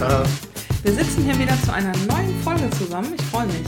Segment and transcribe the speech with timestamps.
[0.00, 0.22] Vanessa.
[0.82, 3.14] Wir sitzen hier wieder zu einer neuen Folge zusammen.
[3.16, 3.64] Ich freue mich.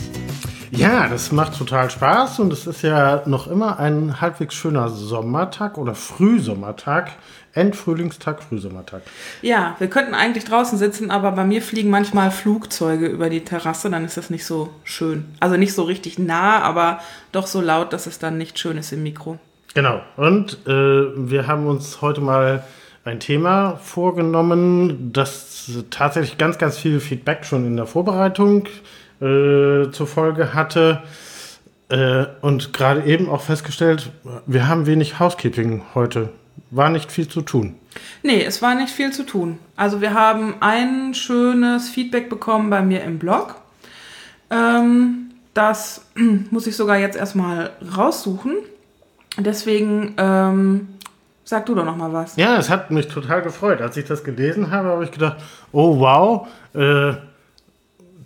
[0.71, 5.79] Ja, das macht total Spaß und es ist ja noch immer ein halbwegs schöner Sommertag
[5.79, 7.13] oder Frühsommertag.
[7.55, 9.03] Endfrühlingstag, Frühsommertag.
[9.41, 13.91] Ja, wir könnten eigentlich draußen sitzen, aber bei mir fliegen manchmal Flugzeuge über die Terrasse,
[13.91, 15.25] dann ist das nicht so schön.
[15.41, 17.01] Also nicht so richtig nah, aber
[17.33, 19.39] doch so laut, dass es dann nicht schön ist im Mikro.
[19.75, 20.03] Genau.
[20.17, 22.63] Und äh, wir haben uns heute mal
[23.09, 25.48] ein Thema vorgenommen, das
[25.91, 28.67] tatsächlich ganz, ganz viel Feedback schon in der Vorbereitung
[29.21, 31.03] äh, zur Folge hatte.
[31.89, 34.11] Äh, und gerade eben auch festgestellt,
[34.47, 36.31] wir haben wenig Housekeeping heute.
[36.71, 37.77] War nicht viel zu tun.
[38.23, 39.59] Nee, es war nicht viel zu tun.
[39.77, 43.57] Also wir haben ein schönes Feedback bekommen bei mir im Blog.
[44.51, 46.05] Ähm, das
[46.51, 48.57] muss ich sogar jetzt erstmal raussuchen.
[49.39, 50.89] Deswegen ähm,
[51.49, 52.37] sag du doch noch mal was.
[52.37, 53.81] Ja, es hat mich total gefreut.
[53.81, 55.39] Als ich das gelesen habe, habe ich gedacht,
[55.73, 57.15] oh wow, äh,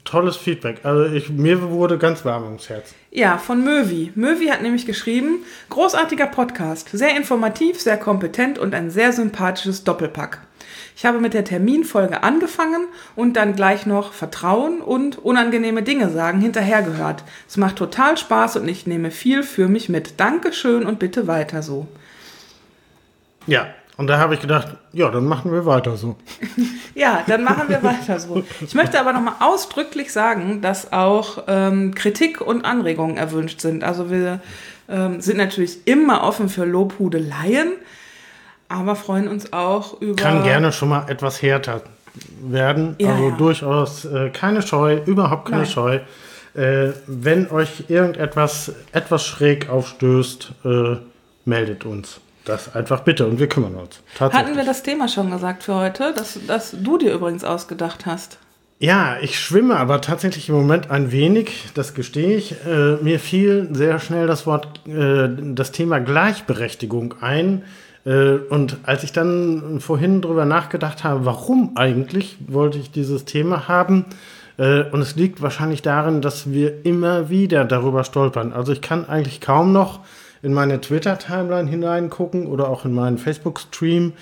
[0.03, 0.81] tolles Feedback.
[0.83, 2.95] Also ich, mir wurde ganz warm ums Herz.
[3.13, 4.11] Ja, von Möwi.
[4.17, 10.41] Möwi hat nämlich geschrieben, großartiger Podcast, sehr informativ, sehr kompetent und ein sehr sympathisches Doppelpack.
[10.97, 16.41] Ich habe mit der Terminfolge angefangen und dann gleich noch Vertrauen und unangenehme Dinge sagen
[16.41, 17.23] hinterhergehört.
[17.49, 20.19] Es macht total Spaß und ich nehme viel für mich mit.
[20.19, 21.87] Dankeschön und bitte weiter so.
[23.47, 26.17] Ja, und da habe ich gedacht, ja, dann machen wir weiter so.
[26.95, 28.43] ja, dann machen wir weiter so.
[28.61, 33.85] Ich möchte aber nochmal ausdrücklich sagen, dass auch ähm, Kritik und Anregungen erwünscht sind.
[33.85, 34.41] Also wir
[34.89, 37.73] ähm, sind natürlich immer offen für Lobhudeleien,
[38.69, 40.17] aber freuen uns auch über.
[40.21, 41.83] Kann gerne schon mal etwas härter
[42.41, 42.97] werden.
[42.99, 43.37] Ja, also ja.
[43.37, 45.71] durchaus äh, keine Scheu, überhaupt keine Nein.
[45.71, 46.01] Scheu.
[46.55, 50.97] Äh, wenn euch irgendetwas etwas schräg aufstößt, äh,
[51.45, 52.21] meldet uns.
[52.45, 54.01] Das einfach bitte und wir kümmern uns.
[54.19, 58.39] Hatten wir das Thema schon gesagt für heute, dass, dass du dir übrigens ausgedacht hast?
[58.81, 62.57] Ja, ich schwimme aber tatsächlich im Moment ein wenig, das gestehe ich.
[62.67, 67.63] Äh, mir fiel sehr schnell das Wort, äh, das Thema Gleichberechtigung ein.
[68.05, 73.69] Äh, und als ich dann vorhin drüber nachgedacht habe, warum eigentlich wollte ich dieses Thema
[73.69, 74.07] haben,
[74.59, 78.53] äh, und es liegt wahrscheinlich darin, dass wir immer wieder darüber stolpern.
[78.53, 80.01] Also ich kann eigentlich kaum noch
[80.43, 84.13] in meine Twitter-Timeline hineingucken oder auch in meinen Facebook-Stream,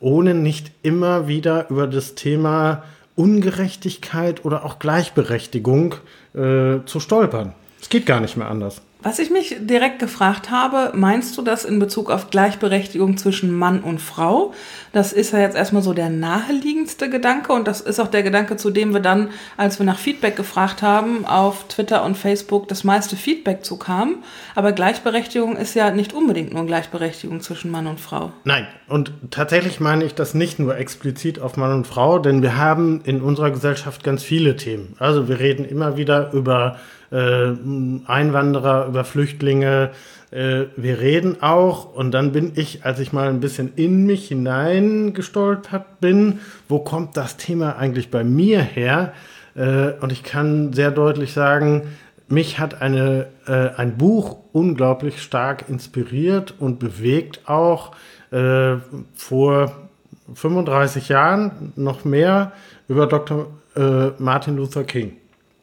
[0.00, 2.82] ohne nicht immer wieder über das Thema
[3.14, 5.94] Ungerechtigkeit oder auch Gleichberechtigung
[6.34, 7.54] äh, zu stolpern.
[7.80, 8.82] Es geht gar nicht mehr anders.
[9.02, 13.80] Was ich mich direkt gefragt habe, meinst du das in Bezug auf Gleichberechtigung zwischen Mann
[13.80, 14.54] und Frau?
[14.92, 18.56] Das ist ja jetzt erstmal so der naheliegendste Gedanke und das ist auch der Gedanke,
[18.56, 22.84] zu dem wir dann, als wir nach Feedback gefragt haben, auf Twitter und Facebook das
[22.84, 24.24] meiste Feedback zu kam.
[24.54, 28.32] Aber Gleichberechtigung ist ja nicht unbedingt nur Gleichberechtigung zwischen Mann und Frau.
[28.44, 32.56] Nein, und tatsächlich meine ich das nicht nur explizit auf Mann und Frau, denn wir
[32.56, 34.96] haben in unserer Gesellschaft ganz viele Themen.
[34.98, 36.78] Also wir reden immer wieder über
[37.10, 37.52] äh,
[38.06, 39.90] Einwanderer, über Flüchtlinge.
[40.30, 44.28] Äh, wir reden auch, und dann bin ich, als ich mal ein bisschen in mich
[44.28, 49.12] hineingestolpert bin, wo kommt das Thema eigentlich bei mir her?
[49.54, 51.82] Äh, und ich kann sehr deutlich sagen,
[52.28, 57.92] mich hat eine, äh, ein Buch unglaublich stark inspiriert und bewegt auch
[58.32, 58.76] äh,
[59.14, 59.72] vor
[60.34, 62.52] 35 Jahren noch mehr
[62.88, 63.46] über Dr.
[63.76, 65.16] Äh, Martin Luther King.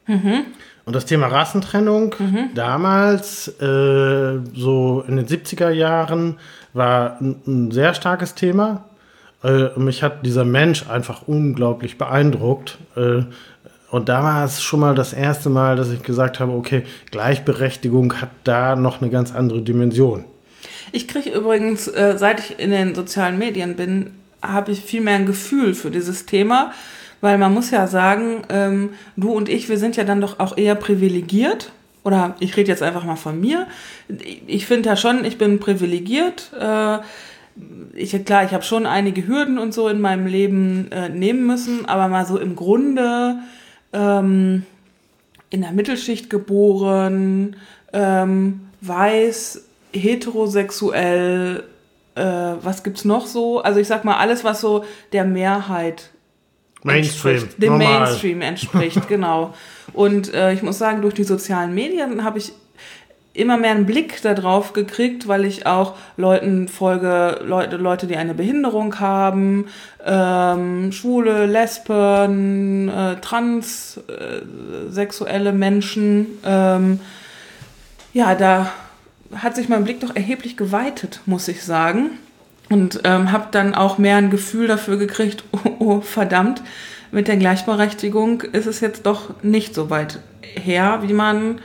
[0.07, 0.45] Mhm.
[0.85, 2.49] Und das Thema Rassentrennung mhm.
[2.55, 6.37] damals, äh, so in den 70er Jahren,
[6.73, 8.83] war ein, ein sehr starkes Thema.
[9.43, 12.77] Äh, mich hat dieser Mensch einfach unglaublich beeindruckt.
[12.95, 13.23] Äh,
[13.91, 18.75] und es schon mal das erste Mal, dass ich gesagt habe, okay, Gleichberechtigung hat da
[18.75, 20.25] noch eine ganz andere Dimension.
[20.91, 24.11] Ich kriege übrigens, äh, seit ich in den sozialen Medien bin,
[24.41, 26.71] habe ich viel mehr ein Gefühl für dieses Thema
[27.23, 30.57] weil man muss ja sagen, ähm, du und ich, wir sind ja dann doch auch
[30.57, 31.71] eher privilegiert.
[32.03, 33.65] Oder ich rede jetzt einfach mal von mir.
[34.45, 36.51] Ich finde ja schon, ich bin privilegiert.
[36.59, 36.97] Äh,
[37.93, 41.85] ich, klar, ich habe schon einige Hürden und so in meinem Leben äh, nehmen müssen,
[41.85, 43.37] aber mal so im Grunde
[43.93, 44.65] ähm,
[45.49, 47.55] in der Mittelschicht geboren,
[47.93, 51.63] ähm, weiß, heterosexuell,
[52.15, 53.61] äh, was gibt's noch so?
[53.61, 54.83] Also ich sag mal, alles, was so
[55.13, 56.09] der Mehrheit
[56.83, 57.47] Mainstream.
[57.57, 58.01] Dem normal.
[58.01, 59.53] Mainstream entspricht, genau.
[59.93, 62.53] Und äh, ich muss sagen, durch die sozialen Medien habe ich
[63.33, 68.35] immer mehr einen Blick darauf gekriegt, weil ich auch Leuten folge, Leute, Leute, die eine
[68.35, 69.65] Behinderung haben,
[70.05, 76.27] ähm, Schwule, Lesben, äh, transsexuelle äh, Menschen.
[76.45, 76.99] Ähm,
[78.13, 78.71] ja, da
[79.35, 82.11] hat sich mein Blick doch erheblich geweitet, muss ich sagen.
[82.69, 86.61] Und ähm, habe dann auch mehr ein Gefühl dafür gekriegt, oh, oh verdammt,
[87.11, 91.59] mit der Gleichberechtigung ist es jetzt doch nicht so weit her, wie man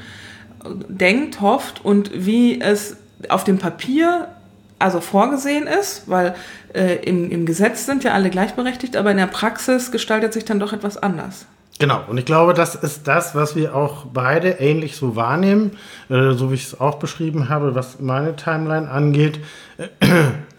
[0.88, 2.96] denkt, hofft und wie es
[3.28, 4.28] auf dem Papier
[4.78, 6.34] also vorgesehen ist, weil
[6.72, 10.60] äh, im, im Gesetz sind ja alle gleichberechtigt, aber in der Praxis gestaltet sich dann
[10.60, 11.46] doch etwas anders.
[11.80, 15.76] Genau, und ich glaube, das ist das, was wir auch beide ähnlich so wahrnehmen,
[16.08, 19.40] äh, so wie ich es auch beschrieben habe, was meine Timeline angeht.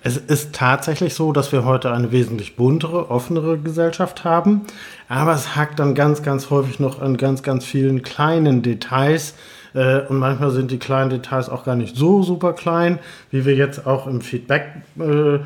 [0.02, 4.62] Es ist tatsächlich so, dass wir heute eine wesentlich buntere, offenere Gesellschaft haben,
[5.10, 9.34] aber es hakt dann ganz, ganz häufig noch an ganz, ganz vielen kleinen Details,
[9.74, 13.00] äh, und manchmal sind die kleinen Details auch gar nicht so super klein,
[13.32, 14.68] wie wir jetzt auch im Feedback
[15.00, 15.40] äh,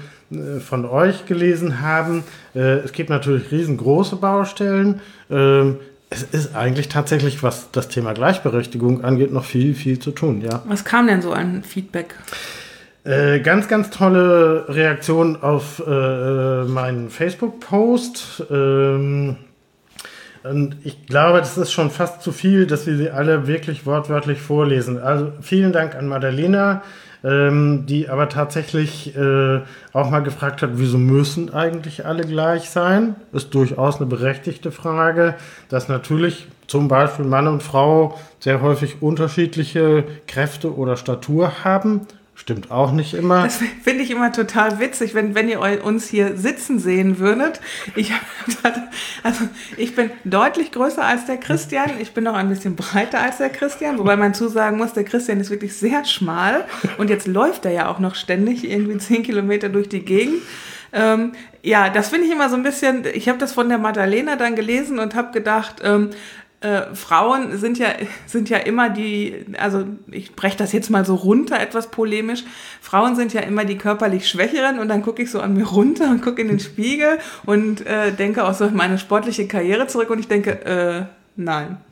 [0.60, 2.24] von euch gelesen haben.
[2.56, 5.02] Äh, es gibt natürlich riesengroße Baustellen.
[5.30, 5.78] Ähm,
[6.10, 10.62] es ist eigentlich tatsächlich, was das Thema Gleichberechtigung angeht, noch viel, viel zu tun, ja.
[10.68, 12.16] Was kam denn so an Feedback?
[13.04, 18.44] Äh, ganz, ganz tolle Reaktion auf äh, meinen Facebook-Post.
[18.50, 19.38] Ähm,
[20.44, 24.42] und ich glaube, das ist schon fast zu viel, dass wir sie alle wirklich wortwörtlich
[24.42, 25.00] vorlesen.
[25.02, 26.82] Also vielen Dank an Madalena,
[27.24, 29.62] ähm, die aber tatsächlich äh,
[29.94, 33.16] auch mal gefragt hat, wieso müssen eigentlich alle gleich sein?
[33.32, 35.36] Ist durchaus eine berechtigte Frage,
[35.70, 42.02] dass natürlich zum Beispiel Mann und Frau sehr häufig unterschiedliche Kräfte oder Statur haben
[42.36, 43.44] Stimmt auch nicht immer.
[43.44, 47.62] Das finde ich immer total witzig, wenn, wenn ihr uns hier sitzen sehen würdet.
[47.96, 48.12] Ich,
[49.24, 49.48] also
[49.78, 51.92] ich bin deutlich größer als der Christian.
[52.00, 55.40] Ich bin noch ein bisschen breiter als der Christian, wobei man zusagen muss, der Christian
[55.40, 56.66] ist wirklich sehr schmal.
[56.98, 60.42] Und jetzt läuft er ja auch noch ständig irgendwie zehn Kilometer durch die Gegend.
[60.92, 61.34] Ähm,
[61.64, 64.56] ja, das finde ich immer so ein bisschen, ich habe das von der Madalena dann
[64.56, 66.12] gelesen und habe gedacht, ähm,
[66.64, 67.90] äh, Frauen sind ja,
[68.26, 72.44] sind ja immer die, also ich breche das jetzt mal so runter, etwas polemisch.
[72.82, 76.10] Frauen sind ja immer die körperlich Schwächeren und dann gucke ich so an mir runter
[76.10, 80.20] und gucke in den Spiegel und äh, denke auch so meine sportliche Karriere zurück und
[80.20, 81.06] ich denke, äh,
[81.36, 81.78] nein.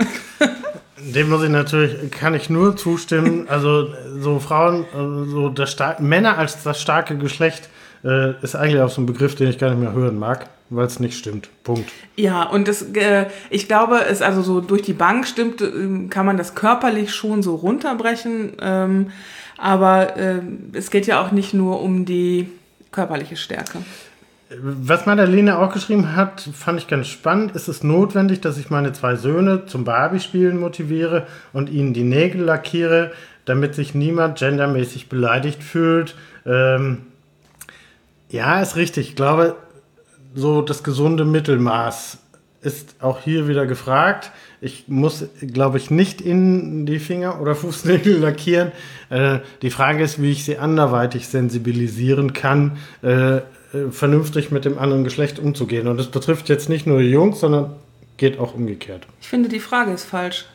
[1.04, 3.50] Dem muss ich natürlich, kann ich nur zustimmen.
[3.50, 3.88] Also
[4.20, 7.70] so Frauen, äh, so das Männer als das starke Geschlecht
[8.04, 10.88] äh, ist eigentlich auch so ein Begriff, den ich gar nicht mehr hören mag weil
[10.88, 11.50] es nicht stimmt.
[11.64, 11.92] Punkt.
[12.16, 16.26] Ja, und das, äh, ich glaube, es also so durch die Bank stimmt, äh, kann
[16.26, 18.54] man das körperlich schon so runterbrechen.
[18.60, 19.12] Ähm,
[19.58, 20.42] aber äh,
[20.74, 22.50] es geht ja auch nicht nur um die
[22.92, 23.80] körperliche Stärke.
[24.58, 27.56] Was Madalena auch geschrieben hat, fand ich ganz spannend.
[27.56, 32.42] Ist es notwendig, dass ich meine zwei Söhne zum Barbie-Spielen motiviere und ihnen die Nägel
[32.42, 33.12] lackiere,
[33.46, 36.16] damit sich niemand gendermäßig beleidigt fühlt?
[36.46, 37.04] Ähm,
[38.30, 39.10] ja, ist richtig.
[39.10, 39.56] Ich glaube,
[40.34, 42.18] so das gesunde Mittelmaß
[42.62, 44.32] ist auch hier wieder gefragt.
[44.62, 48.72] Ich muss, glaube ich, nicht in die Finger oder Fußnägel lackieren.
[49.10, 53.42] Äh, die Frage ist, wie ich sie anderweitig sensibilisieren kann, äh, äh,
[53.90, 55.88] vernünftig mit dem anderen Geschlecht umzugehen.
[55.88, 57.76] Und das betrifft jetzt nicht nur die Jungs, sondern
[58.18, 59.08] geht auch umgekehrt.
[59.20, 60.46] Ich finde, die Frage ist falsch.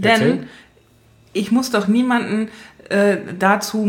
[0.00, 0.36] Erzähl.
[0.36, 0.46] Denn
[1.32, 2.50] ich muss doch niemanden
[2.88, 3.86] äh, dazu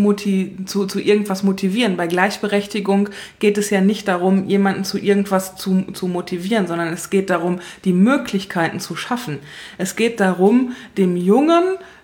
[0.65, 1.97] zu, zu irgendwas motivieren.
[1.97, 3.09] Bei Gleichberechtigung
[3.39, 7.59] geht es ja nicht darum, jemanden zu irgendwas zu, zu motivieren, sondern es geht darum,
[7.85, 9.39] die Möglichkeiten zu schaffen.
[9.77, 11.63] Es geht darum, dem Jungen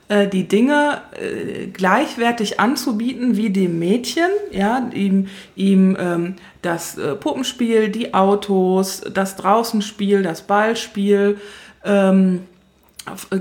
[0.09, 7.15] äh, die Dinge äh, gleichwertig anzubieten wie dem Mädchen, ja, ihm, ihm ähm, das äh,
[7.15, 11.37] Puppenspiel, die Autos, das Draußenspiel, das Ballspiel,
[11.85, 12.48] ähm, äh,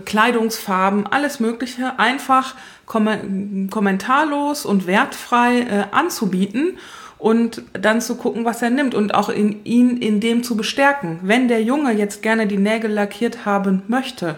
[0.05, 2.55] Kleidungsfarben, alles Mögliche einfach
[2.87, 6.79] kom kommentarlos und wertfrei äh, anzubieten
[7.19, 11.19] und dann zu gucken, was er nimmt und auch in, ihn in dem zu bestärken.
[11.23, 14.37] Wenn der Junge jetzt gerne die Nägel lackiert haben möchte,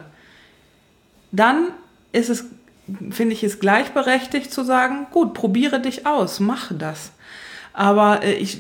[1.31, 1.69] dann
[2.13, 2.47] ist es,
[3.11, 7.13] finde ich es gleichberechtigt zu sagen, gut, probiere dich aus, mache das.
[7.73, 8.59] Aber äh, ich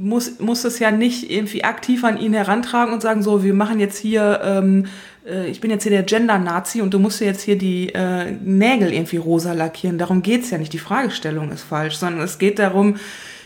[0.00, 3.80] muss, muss es ja nicht irgendwie aktiv an ihn herantragen und sagen, so, wir machen
[3.80, 4.86] jetzt hier ähm,
[5.26, 8.30] äh, ich bin jetzt hier der Gender-Nazi und du musst dir jetzt hier die äh,
[8.30, 9.98] Nägel irgendwie rosa lackieren.
[9.98, 10.72] Darum geht's ja nicht.
[10.72, 12.96] Die Fragestellung ist falsch, sondern es geht darum,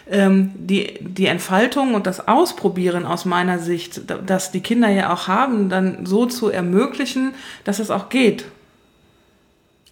[0.08, 5.26] ähm, die, die Entfaltung und das Ausprobieren aus meiner Sicht, dass die Kinder ja auch
[5.26, 8.44] haben, dann so zu ermöglichen, dass es auch geht.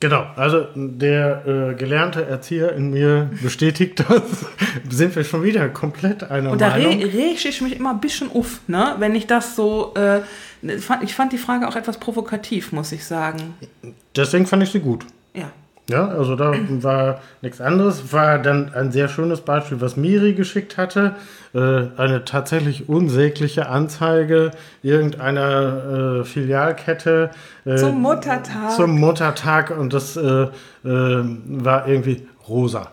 [0.05, 4.45] Genau, also der äh, gelernte Erzieher in mir bestätigt das.
[4.91, 6.93] Sind wir schon wieder komplett einer Und da Meinung.
[6.93, 8.97] Und da reg ich mich immer ein bisschen auf, ne?
[8.99, 9.95] wenn ich das so...
[9.95, 10.21] Äh,
[11.03, 13.55] ich fand die Frage auch etwas provokativ, muss ich sagen.
[14.15, 15.07] Deswegen fand ich sie gut.
[15.33, 15.51] Ja.
[15.91, 18.11] Ja, also da war nichts anderes.
[18.13, 21.17] War dann ein sehr schönes Beispiel, was Miri geschickt hatte.
[21.53, 21.59] Äh,
[21.99, 27.31] eine tatsächlich unsägliche Anzeige irgendeiner äh, Filialkette.
[27.67, 28.71] Äh, zum Muttertag.
[28.73, 30.49] Zum Muttertag und das äh, äh,
[30.85, 32.91] war irgendwie rosa.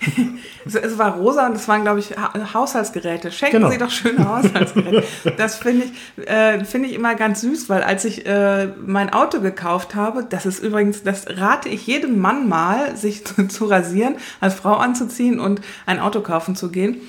[0.64, 3.30] es, war rosa und es waren, glaube ich, ha Haushaltsgeräte.
[3.30, 3.70] Schenken genau.
[3.70, 5.04] Sie doch schöne Haushaltsgeräte.
[5.36, 9.40] das finde ich, äh, find ich immer ganz süß, weil als ich äh, mein Auto
[9.40, 14.16] gekauft habe, das ist übrigens, das rate ich jedem Mann mal, sich zu, zu rasieren,
[14.40, 17.00] als Frau anzuziehen und ein Auto kaufen zu gehen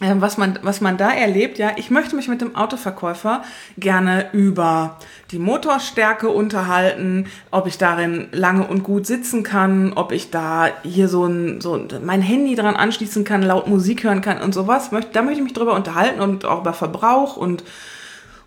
[0.00, 3.42] was man, was man da erlebt, ja, ich möchte mich mit dem Autoverkäufer
[3.78, 4.98] gerne über
[5.30, 11.08] die Motorstärke unterhalten, ob ich darin lange und gut sitzen kann, ob ich da hier
[11.08, 14.90] so ein, so mein Handy dran anschließen kann, laut Musik hören kann und sowas.
[15.12, 17.64] Da möchte ich mich drüber unterhalten und auch über Verbrauch und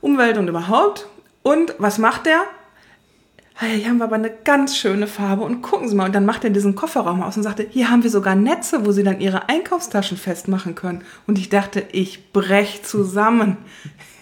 [0.01, 1.07] Umwelt und überhaupt.
[1.41, 2.41] Und was macht der?
[3.65, 6.05] Hier haben wir aber eine ganz schöne Farbe und gucken Sie mal.
[6.05, 8.91] Und dann macht er diesen Kofferraum aus und sagte, hier haben wir sogar Netze, wo
[8.91, 11.03] Sie dann Ihre Einkaufstaschen festmachen können.
[11.27, 13.57] Und ich dachte, ich brech zusammen.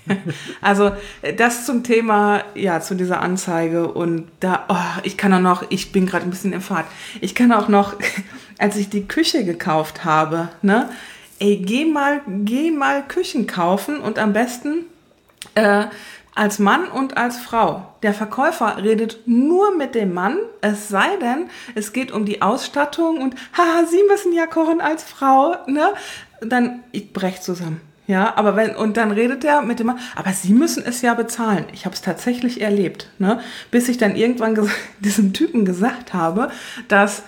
[0.61, 0.91] also
[1.37, 3.91] das zum Thema, ja, zu dieser Anzeige.
[3.91, 6.87] Und da, oh, ich kann auch noch, ich bin gerade ein bisschen im Fahrt.
[7.21, 7.95] Ich kann auch noch,
[8.57, 10.89] als ich die Küche gekauft habe, ne,
[11.39, 14.85] ey, geh mal, geh mal Küchen kaufen und am besten
[15.53, 15.85] äh,
[16.37, 17.93] als Mann und als Frau.
[18.03, 23.21] Der Verkäufer redet nur mit dem Mann, es sei denn, es geht um die Ausstattung
[23.21, 25.93] und haha, Sie müssen ja kochen als Frau, ne?
[26.41, 27.81] Dann ich brech zusammen.
[28.05, 31.15] Ja, aber wenn und dann redet er mit dem Mann, aber Sie müssen es ja
[31.15, 31.65] bezahlen.
[31.73, 33.41] Ich habe es tatsächlich erlebt, ne?
[33.71, 34.57] Bis ich dann irgendwann
[34.99, 36.51] diesem Typen gesagt habe,
[36.87, 37.23] dass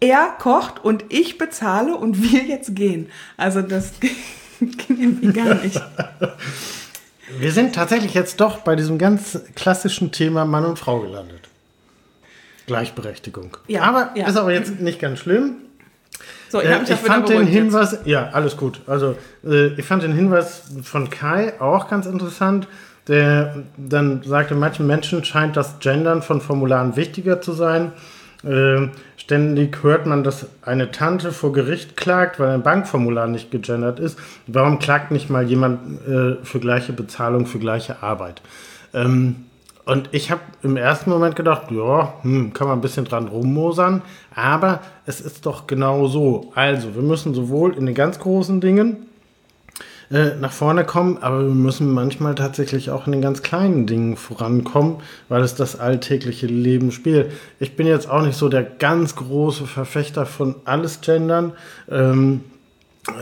[0.00, 3.10] er kocht und ich bezahle und wir jetzt gehen.
[3.36, 3.92] Also das
[4.60, 5.80] ging irgendwie gar nicht.
[7.38, 11.48] Wir sind tatsächlich jetzt doch bei diesem ganz klassischen Thema Mann und Frau gelandet.
[12.66, 13.56] Gleichberechtigung.
[13.66, 14.28] Ja, aber ja.
[14.28, 15.56] ist aber jetzt nicht ganz schlimm.
[16.50, 18.06] So, ich, äh, ich fand den Hinweis, jetzt.
[18.06, 18.80] ja, alles gut.
[18.86, 22.68] Also, äh, ich fand den Hinweis von Kai auch ganz interessant.
[23.06, 27.92] Der dann sagte, manchen Menschen scheint das Gendern von Formularen wichtiger zu sein.
[28.44, 33.98] Äh, ständig hört man, dass eine Tante vor Gericht klagt, weil ein Bankformular nicht gegendert
[33.98, 34.18] ist.
[34.46, 38.42] Warum klagt nicht mal jemand äh, für gleiche Bezahlung für gleiche Arbeit?
[38.94, 39.44] Ähm,
[39.84, 44.02] und ich habe im ersten Moment gedacht, ja, hm, kann man ein bisschen dran rummosern,
[44.34, 46.52] aber es ist doch genau so.
[46.54, 49.08] Also, wir müssen sowohl in den ganz großen Dingen
[50.10, 54.16] äh, nach vorne kommen, aber wir müssen manchmal tatsächlich auch in den ganz kleinen Dingen
[54.16, 54.96] vorankommen,
[55.28, 57.30] weil es das alltägliche Leben spielt.
[57.60, 61.52] Ich bin jetzt auch nicht so der ganz große Verfechter von alles Gendern,
[61.90, 62.40] ähm,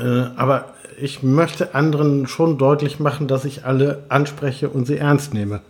[0.01, 5.35] äh, aber ich möchte anderen schon deutlich machen, dass ich alle anspreche und sie ernst
[5.35, 5.61] nehme.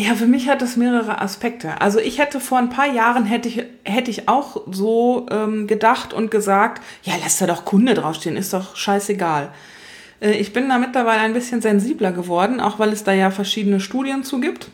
[0.00, 1.80] Ja, für mich hat das mehrere Aspekte.
[1.80, 6.12] Also ich hätte vor ein paar Jahren hätte ich, hätte ich auch so ähm, gedacht
[6.12, 9.48] und gesagt, ja, lass da doch Kunde draufstehen, ist doch scheißegal.
[10.20, 13.80] Äh, ich bin da mittlerweile ein bisschen sensibler geworden, auch weil es da ja verschiedene
[13.80, 14.68] Studien zu gibt.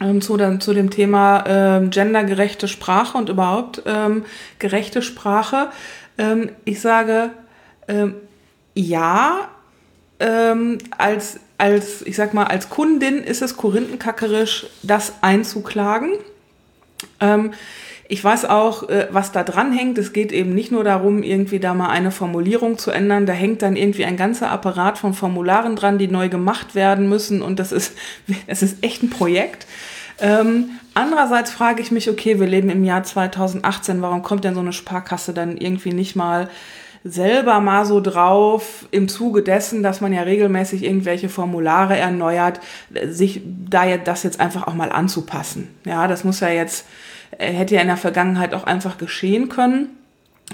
[0.00, 4.24] Ähm, zu, dem, zu dem Thema ähm, gendergerechte Sprache und überhaupt ähm,
[4.58, 5.68] gerechte Sprache.
[6.18, 7.30] Ähm, ich sage
[7.86, 8.16] ähm,
[8.74, 9.48] ja,
[10.18, 16.12] ähm, als als, ich sag mal, als Kundin ist es korinthenkackerisch, das einzuklagen.
[17.20, 17.52] Ähm,
[18.08, 19.98] ich weiß auch, äh, was da dran hängt.
[19.98, 23.26] Es geht eben nicht nur darum, irgendwie da mal eine Formulierung zu ändern.
[23.26, 27.42] Da hängt dann irgendwie ein ganzer Apparat von Formularen dran, die neu gemacht werden müssen.
[27.42, 27.94] Und das ist,
[28.46, 29.66] es ist echt ein Projekt.
[30.18, 34.02] Ähm, andererseits frage ich mich, okay, wir leben im Jahr 2018.
[34.02, 36.48] Warum kommt denn so eine Sparkasse dann irgendwie nicht mal
[37.08, 42.60] selber mal so drauf, im Zuge dessen, dass man ja regelmäßig irgendwelche Formulare erneuert,
[43.08, 45.68] sich da ja das jetzt einfach auch mal anzupassen.
[45.84, 46.86] Ja, das muss ja jetzt,
[47.38, 49.95] äh, hätte ja in der Vergangenheit auch einfach geschehen können.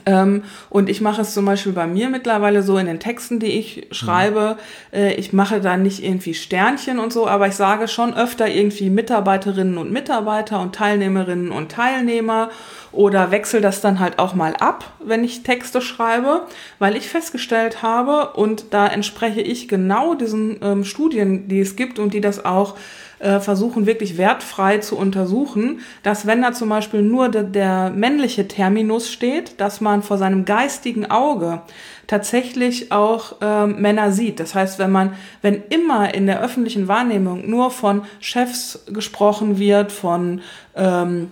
[0.07, 3.59] Ähm, und ich mache es zum Beispiel bei mir mittlerweile so in den Texten, die
[3.59, 4.57] ich schreibe.
[4.91, 8.89] Äh, ich mache da nicht irgendwie Sternchen und so, aber ich sage schon öfter irgendwie
[8.89, 12.51] Mitarbeiterinnen und Mitarbeiter und Teilnehmerinnen und Teilnehmer
[12.91, 16.47] oder wechsle das dann halt auch mal ab, wenn ich Texte schreibe,
[16.79, 21.99] weil ich festgestellt habe und da entspreche ich genau diesen ähm, Studien, die es gibt
[21.99, 22.77] und die das auch
[23.23, 28.49] äh, versuchen wirklich wertfrei zu untersuchen, dass wenn da zum Beispiel nur de, der männliche
[28.49, 31.63] Terminus steht, dass man vor seinem geistigen Auge
[32.09, 34.41] tatsächlich auch äh, Männer sieht.
[34.41, 39.93] Das heißt, wenn man, wenn immer in der öffentlichen Wahrnehmung nur von Chefs gesprochen wird,
[39.93, 40.41] von
[40.75, 41.31] ähm,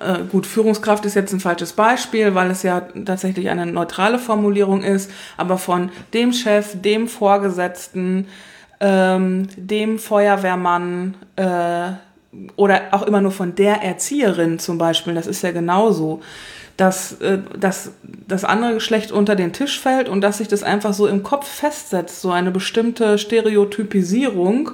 [0.00, 4.82] äh, gut, Führungskraft ist jetzt ein falsches Beispiel, weil es ja tatsächlich eine neutrale Formulierung
[4.82, 8.26] ist, aber von dem Chef, dem Vorgesetzten,
[8.80, 11.92] ähm, dem Feuerwehrmann äh,
[12.56, 16.20] oder auch immer nur von der Erzieherin zum Beispiel, das ist ja genauso,
[16.76, 20.94] dass, äh, dass das andere Geschlecht unter den Tisch fällt und dass sich das einfach
[20.94, 24.70] so im Kopf festsetzt, so eine bestimmte Stereotypisierung.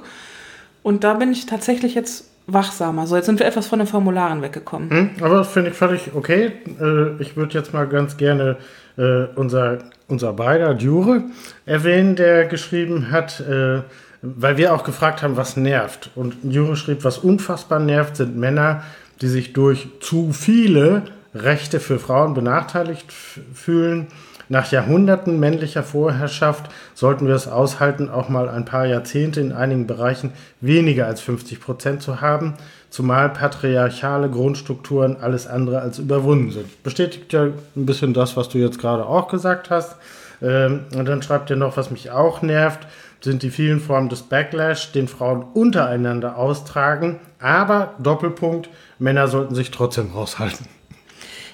[0.83, 3.07] Und da bin ich tatsächlich jetzt wachsamer.
[3.07, 4.89] So, jetzt sind wir etwas von den Formularen weggekommen.
[4.89, 6.51] Hm, aber das finde ich völlig okay.
[6.79, 8.57] Äh, ich würde jetzt mal ganz gerne
[8.97, 11.23] äh, unser, unser beider Dure
[11.65, 13.81] erwähnen, der geschrieben hat, äh,
[14.21, 16.11] weil wir auch gefragt haben, was nervt.
[16.15, 18.83] Und Jure schrieb, was unfassbar nervt, sind Männer,
[19.21, 24.07] die sich durch zu viele Rechte für Frauen benachteiligt fühlen.
[24.47, 29.87] Nach Jahrhunderten männlicher Vorherrschaft sollten wir es aushalten, auch mal ein paar Jahrzehnte in einigen
[29.87, 32.53] Bereichen weniger als 50 Prozent zu haben,
[32.89, 36.83] zumal patriarchale Grundstrukturen alles andere als überwunden sind.
[36.83, 39.95] Bestätigt ja ein bisschen das, was du jetzt gerade auch gesagt hast.
[40.41, 42.87] Ähm, und dann schreibt ihr noch, was mich auch nervt,
[43.21, 47.19] sind die vielen Formen des Backlash, den Frauen untereinander austragen.
[47.39, 50.67] Aber Doppelpunkt, Männer sollten sich trotzdem raushalten.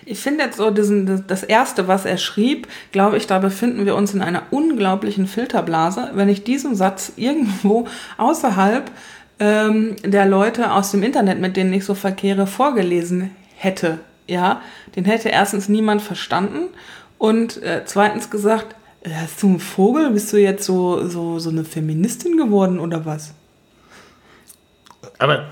[0.05, 3.96] Ich finde jetzt so diesen, das erste, was er schrieb, glaube ich, da befinden wir
[3.96, 6.12] uns in einer unglaublichen Filterblase.
[6.13, 8.89] Wenn ich diesen Satz irgendwo außerhalb
[9.39, 14.62] ähm, der Leute aus dem Internet, mit denen ich so verkehre, vorgelesen hätte, ja,
[14.96, 16.70] den hätte erstens niemand verstanden
[17.17, 18.75] und äh, zweitens gesagt,
[19.08, 20.12] hast du ein Vogel?
[20.12, 23.34] Bist du jetzt so, so, so eine Feministin geworden oder was?
[25.17, 25.46] Aber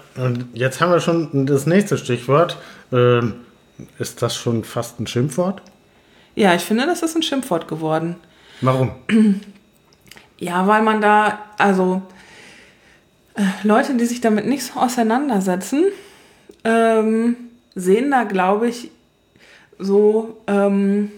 [0.54, 2.58] jetzt haben wir schon das nächste Stichwort.
[2.92, 3.36] Ähm,
[3.98, 5.62] ist das schon fast ein Schimpfwort?
[6.36, 8.16] Ja, ich finde, das ist ein Schimpfwort geworden.
[8.62, 8.92] Warum?
[10.42, 12.02] Ja, weil man da, also
[13.36, 15.88] äh, Leute, die sich damit nicht so auseinandersetzen,
[16.64, 17.36] ähm,
[17.76, 18.90] sehen da, glaube ich,
[19.78, 21.12] so ähm,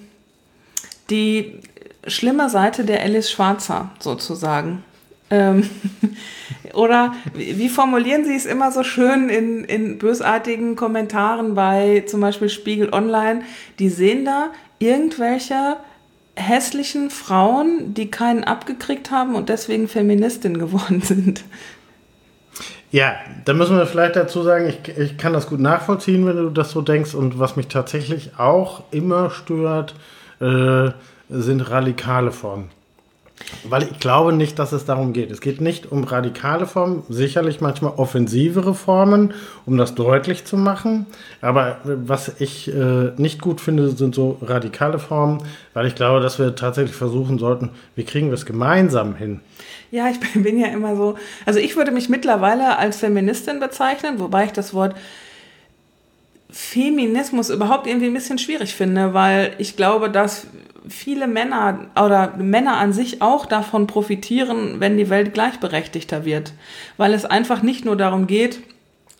[1.12, 1.60] die
[2.08, 4.84] schlimme Seite der Alice Schwarzer sozusagen.
[5.32, 5.68] Ähm,
[6.74, 12.50] oder wie formulieren Sie es immer so schön in, in bösartigen Kommentaren bei zum Beispiel
[12.50, 13.42] Spiegel Online?
[13.80, 15.78] Die sehen da irgendwelche
[16.36, 21.44] hässlichen Frauen, die keinen abgekriegt haben und deswegen Feministin geworden sind.
[22.92, 23.16] Ja,
[23.46, 26.72] da müssen wir vielleicht dazu sagen, ich, ich kann das gut nachvollziehen, wenn du das
[26.72, 27.14] so denkst.
[27.14, 29.96] Und was mich tatsächlich auch immer stört,
[30.42, 30.90] äh,
[31.30, 32.70] sind radikale Formen.
[33.64, 35.32] Weil ich glaube nicht, dass es darum geht.
[35.32, 39.34] Es geht nicht um radikale Formen, sicherlich manchmal offensivere Formen,
[39.66, 41.06] um das deutlich zu machen.
[41.42, 46.40] Aber was ich äh, nicht gut finde, sind so radikale Formen, weil ich glaube, dass
[46.40, 49.42] wir tatsächlich versuchen sollten, wie kriegen wir es gemeinsam hin.
[49.92, 51.16] Ja, ich bin ja immer so.
[51.46, 54.96] Also ich würde mich mittlerweile als Feministin bezeichnen, wobei ich das Wort
[56.52, 60.48] Feminismus überhaupt irgendwie ein bisschen schwierig finde, weil ich glaube, dass
[60.88, 66.54] viele Männer oder Männer an sich auch davon profitieren, wenn die Welt gleichberechtigter wird.
[66.98, 68.62] Weil es einfach nicht nur darum geht,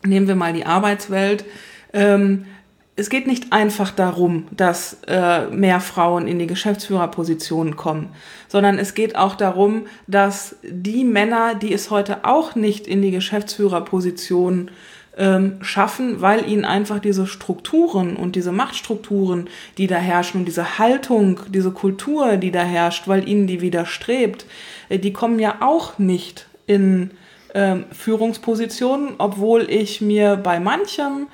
[0.04, 1.44] nehmen wir mal die Arbeitswelt,
[1.92, 2.46] ähm,
[2.94, 8.10] es geht nicht einfach darum, dass äh, mehr Frauen in die Geschäftsführerpositionen kommen,
[8.48, 13.10] sondern es geht auch darum, dass die Männer, die es heute auch nicht in die
[13.10, 14.70] Geschäftsführerposition
[15.16, 20.78] ähm, schaffen, weil ihnen einfach diese Strukturen und diese Machtstrukturen, die da herrschen und diese
[20.78, 24.46] Haltung, diese Kultur, die da herrscht, weil ihnen die widerstrebt,
[24.88, 27.10] äh, die kommen ja auch nicht in
[27.54, 31.26] ähm, Führungspositionen, obwohl ich mir bei manchem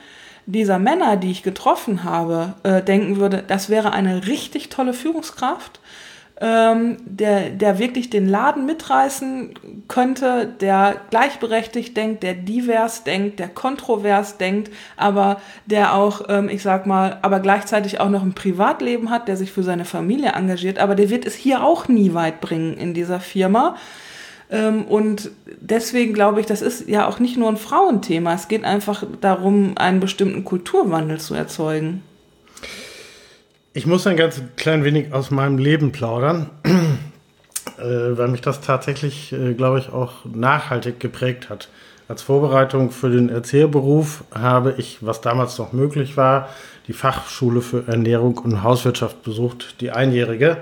[0.47, 5.79] dieser Männer, die ich getroffen habe, äh, denken würde, das wäre eine richtig tolle Führungskraft
[6.41, 9.55] ähm, der, der wirklich den Laden mitreißen
[9.89, 16.63] könnte, der gleichberechtigt denkt, der divers denkt, der kontrovers denkt, aber der auch, ähm, ich
[16.63, 20.79] sag mal, aber gleichzeitig auch noch ein Privatleben hat, der sich für seine Familie engagiert,
[20.79, 23.77] aber der wird es hier auch nie weit bringen in dieser Firma.
[24.51, 28.35] Ähm, und deswegen glaube ich, das ist ja auch nicht nur ein Frauenthema.
[28.35, 32.03] Es geht einfach darum, einen bestimmten Kulturwandel zu erzeugen.
[33.79, 36.69] Ich muss ein ganz klein wenig aus meinem Leben plaudern, äh,
[37.79, 41.69] weil mich das tatsächlich, äh, glaube ich, auch nachhaltig geprägt hat.
[42.09, 46.49] Als Vorbereitung für den Erzieherberuf habe ich, was damals noch möglich war,
[46.89, 50.57] die Fachschule für Ernährung und Hauswirtschaft besucht, die einjährige.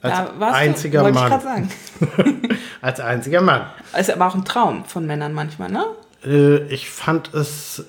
[0.00, 1.68] Als einziger du, Mann.
[2.00, 3.66] Ich als einziger Mann.
[4.00, 5.84] Ist aber auch ein Traum von Männern manchmal, ne?
[6.24, 7.84] Äh, ich fand es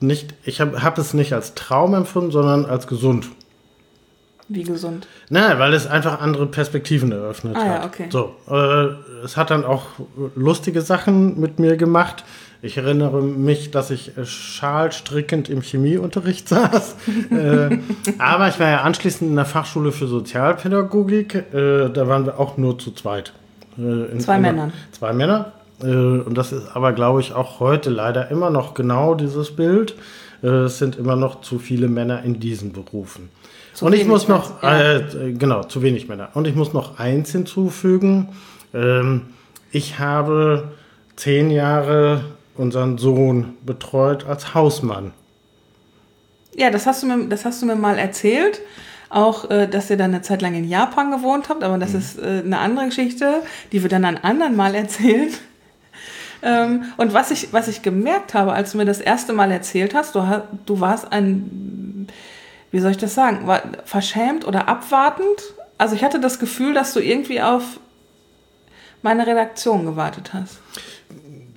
[0.00, 3.30] nicht, ich habe hab es nicht als Traum empfunden, sondern als gesund.
[4.48, 5.06] Wie gesund?
[5.30, 7.66] Nein, weil es einfach andere Perspektiven eröffnet ah, hat.
[7.66, 8.06] Ja, okay.
[8.10, 9.86] So, äh, es hat dann auch
[10.34, 12.24] lustige Sachen mit mir gemacht.
[12.60, 16.96] Ich erinnere mich, dass ich schalstrickend im Chemieunterricht saß.
[17.30, 17.78] äh,
[18.18, 21.34] aber ich war ja anschließend in der Fachschule für Sozialpädagogik.
[21.34, 23.32] Äh, da waren wir auch nur zu zweit.
[23.78, 24.72] Äh, zwei Männern.
[24.92, 25.52] Zwei Männer.
[25.82, 29.94] Äh, und das ist aber, glaube ich, auch heute leider immer noch genau dieses Bild.
[30.42, 33.30] Äh, es sind immer noch zu viele Männer in diesen Berufen.
[33.74, 34.98] Zu und ich muss noch, ja.
[34.98, 36.30] äh, genau, zu wenig Männer.
[36.34, 38.28] Und ich muss noch eins hinzufügen.
[38.72, 39.22] Ähm,
[39.72, 40.72] ich habe
[41.16, 42.24] zehn Jahre
[42.56, 45.12] unseren Sohn betreut als Hausmann.
[46.54, 48.60] Ja, das hast du mir, das hast du mir mal erzählt.
[49.10, 51.98] Auch, äh, dass ihr dann eine Zeit lang in Japan gewohnt habt, aber das mhm.
[51.98, 55.30] ist äh, eine andere Geschichte, die wir dann an anderen Mal erzählen.
[56.46, 59.94] Ähm, und was ich, was ich gemerkt habe, als du mir das erste Mal erzählt
[59.94, 61.83] hast, du, du warst ein,
[62.74, 65.54] wie soll ich das sagen, war verschämt oder abwartend.
[65.78, 67.62] Also ich hatte das Gefühl, dass du irgendwie auf
[69.00, 70.58] meine Redaktion gewartet hast.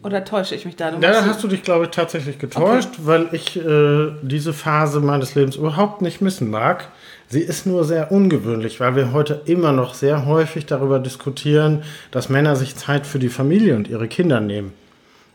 [0.04, 0.92] Oder täusche ich mich da?
[0.92, 3.02] Du da hast du dich, glaube ich, tatsächlich getäuscht, okay.
[3.06, 6.90] weil ich äh, diese Phase meines Lebens überhaupt nicht missen mag.
[7.28, 12.30] Sie ist nur sehr ungewöhnlich, weil wir heute immer noch sehr häufig darüber diskutieren, dass
[12.30, 14.72] Männer sich Zeit für die Familie und ihre Kinder nehmen.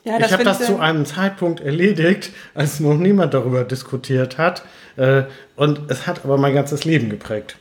[0.05, 4.65] Ja, ich habe das zu einem Zeitpunkt erledigt, als noch niemand darüber diskutiert hat.
[4.97, 5.23] Äh,
[5.55, 7.57] und es hat aber mein ganzes Leben geprägt.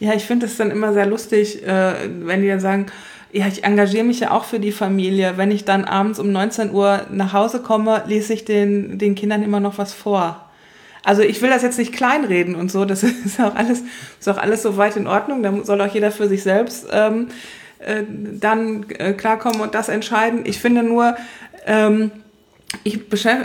[0.00, 2.86] Ja, ich finde es dann immer sehr lustig, äh, wenn die dann sagen,
[3.32, 5.34] ja, ich engagiere mich ja auch für die Familie.
[5.36, 9.42] Wenn ich dann abends um 19 Uhr nach Hause komme, lese ich den, den Kindern
[9.42, 10.40] immer noch was vor.
[11.02, 13.82] Also ich will das jetzt nicht kleinreden und so, das ist auch alles,
[14.18, 15.42] ist auch alles so weit in Ordnung.
[15.42, 17.28] Da soll auch jeder für sich selbst ähm,
[17.84, 20.42] äh, dann äh, klarkommen und das entscheiden.
[20.44, 21.16] Ich finde nur,
[21.66, 22.10] ähm,
[22.82, 23.00] ich,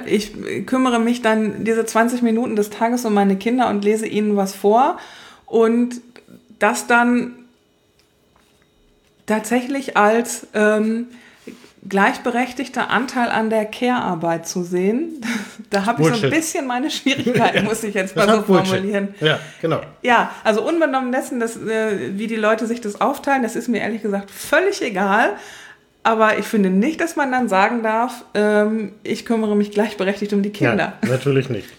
[0.05, 0.33] ich
[0.65, 4.55] kümmere mich dann diese 20 Minuten des Tages um meine Kinder und lese ihnen was
[4.55, 4.97] vor
[5.45, 6.01] und
[6.57, 7.35] das dann
[9.25, 11.07] tatsächlich als ähm,
[11.87, 15.21] gleichberechtigter Anteil an der Care-Arbeit zu sehen.
[15.69, 19.09] da habe ich so ein bisschen meine Schwierigkeiten, muss ich jetzt mal so formulieren.
[19.19, 19.81] Ja, genau.
[20.01, 23.79] Ja, also unbenommen dessen, dass, äh, wie die Leute sich das aufteilen, das ist mir
[23.79, 25.35] ehrlich gesagt völlig egal.
[26.03, 30.41] Aber ich finde nicht, dass man dann sagen darf, ähm, ich kümmere mich gleichberechtigt um
[30.41, 30.93] die Kinder.
[31.03, 31.69] Ja, natürlich nicht.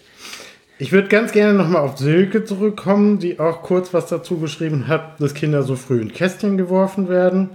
[0.77, 5.21] Ich würde ganz gerne nochmal auf Silke zurückkommen, die auch kurz was dazu geschrieben hat,
[5.21, 7.49] dass Kinder so früh in Kästchen geworfen werden.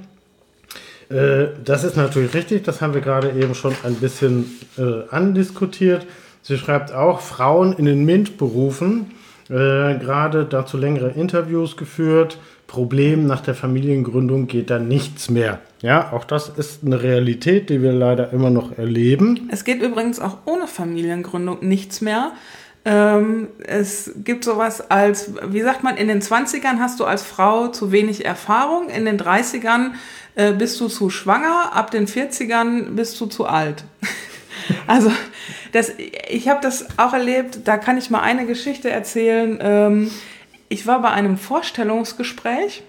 [1.09, 6.07] Äh, das ist natürlich richtig, das haben wir gerade eben schon ein bisschen äh, andiskutiert.
[6.43, 9.13] Sie schreibt auch, Frauen in den MINT-Berufen,
[9.49, 12.39] äh, gerade dazu längere Interviews geführt.
[12.67, 15.61] Problem nach der Familiengründung geht da nichts mehr.
[15.83, 19.49] Ja, auch das ist eine Realität, die wir leider immer noch erleben.
[19.53, 22.33] Es geht übrigens auch ohne Familiengründung nichts mehr.
[22.85, 27.69] Ähm, es gibt sowas als, wie sagt man, in den 20ern hast du als Frau
[27.69, 29.91] zu wenig Erfahrung, in den 30ern
[30.37, 33.85] äh, bist du zu schwanger, ab den 40ern bist du zu alt.
[34.87, 35.11] also
[35.73, 35.93] das,
[36.29, 39.59] ich habe das auch erlebt, da kann ich mal eine Geschichte erzählen.
[39.61, 40.11] Ähm,
[40.69, 42.83] ich war bei einem Vorstellungsgespräch,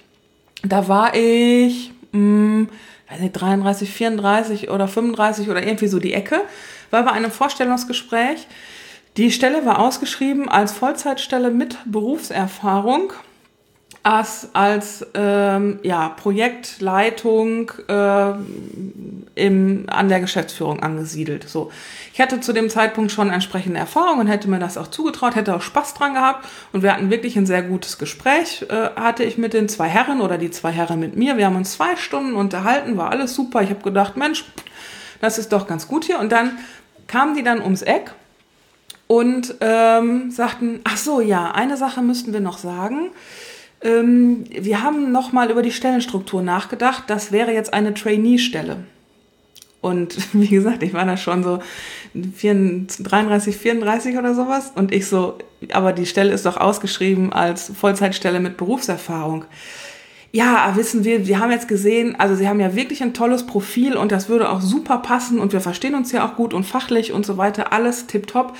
[0.63, 2.69] da war ich, mh, hm,
[3.09, 6.41] weiß nicht, 33, 34 oder 35 oder irgendwie so die Ecke,
[6.91, 8.47] war bei einem Vorstellungsgespräch.
[9.15, 13.13] Die Stelle war ausgeschrieben als Vollzeitstelle mit Berufserfahrung
[14.07, 18.31] als, als ähm, ja, Projektleitung äh,
[19.35, 21.49] im, an der Geschäftsführung angesiedelt.
[21.49, 21.71] So.
[22.13, 25.53] Ich hatte zu dem Zeitpunkt schon entsprechende Erfahrungen und hätte mir das auch zugetraut, hätte
[25.53, 29.37] auch Spaß dran gehabt und wir hatten wirklich ein sehr gutes Gespräch, äh, hatte ich
[29.37, 31.35] mit den zwei Herren oder die zwei Herren mit mir.
[31.35, 33.61] Wir haben uns zwei Stunden unterhalten, war alles super.
[33.61, 34.45] Ich habe gedacht, Mensch,
[35.19, 36.19] das ist doch ganz gut hier.
[36.19, 36.57] Und dann
[37.07, 38.13] kamen die dann ums Eck
[39.07, 43.11] und ähm, sagten, ach so, ja, eine Sache müssten wir noch sagen.
[43.81, 47.03] Ähm, wir haben nochmal über die Stellenstruktur nachgedacht.
[47.07, 48.77] Das wäre jetzt eine Trainee-Stelle.
[49.81, 51.59] Und wie gesagt, ich war da schon so
[52.13, 54.71] 33, 34 oder sowas.
[54.75, 55.37] Und ich so,
[55.71, 59.45] aber die Stelle ist doch ausgeschrieben als Vollzeitstelle mit Berufserfahrung.
[60.33, 63.95] Ja, wissen wir, wir haben jetzt gesehen, also sie haben ja wirklich ein tolles Profil
[63.95, 67.13] und das würde auch super passen und wir verstehen uns ja auch gut und fachlich
[67.13, 68.55] und so weiter, alles tipptopp.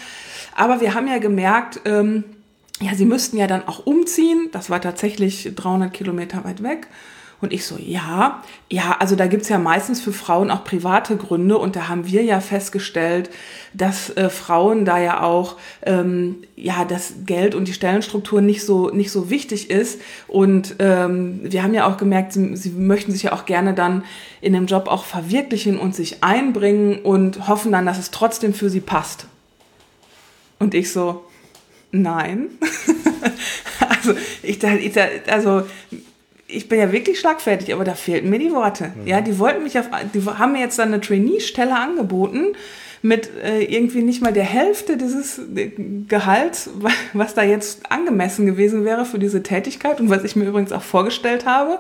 [0.56, 2.24] Aber wir haben ja gemerkt, ähm,
[2.80, 4.50] ja, sie müssten ja dann auch umziehen.
[4.52, 6.88] Das war tatsächlich 300 Kilometer weit weg.
[7.40, 11.60] Und ich so, ja, ja, also da gibt's ja meistens für Frauen auch private Gründe
[11.60, 13.30] und da haben wir ja festgestellt,
[13.76, 18.90] dass äh, Frauen da ja auch ähm, ja das Geld und die Stellenstruktur nicht so
[18.90, 23.24] nicht so wichtig ist und ähm, wir haben ja auch gemerkt, sie, sie möchten sich
[23.24, 24.04] ja auch gerne dann
[24.42, 28.72] in dem Job auch verwirklichen und sich einbringen und hoffen dann, dass es trotzdem für
[28.72, 29.28] sie passt.
[30.58, 31.27] Und ich so,
[31.91, 32.50] Nein.
[33.89, 35.00] also, ich, ich,
[35.32, 35.63] also,
[36.47, 38.93] ich bin ja wirklich schlagfertig, aber da fehlten mir die Worte.
[38.95, 39.08] Mhm.
[39.08, 42.56] Ja, die wollten mich auf, die haben mir jetzt dann eine Trainee-Stelle angeboten
[43.02, 45.71] mit äh, irgendwie nicht mal der Hälfte dieses äh,
[46.08, 46.69] Gehalts,
[47.13, 50.82] was da jetzt angemessen gewesen wäre für diese Tätigkeit und was ich mir übrigens auch
[50.82, 51.80] vorgestellt habe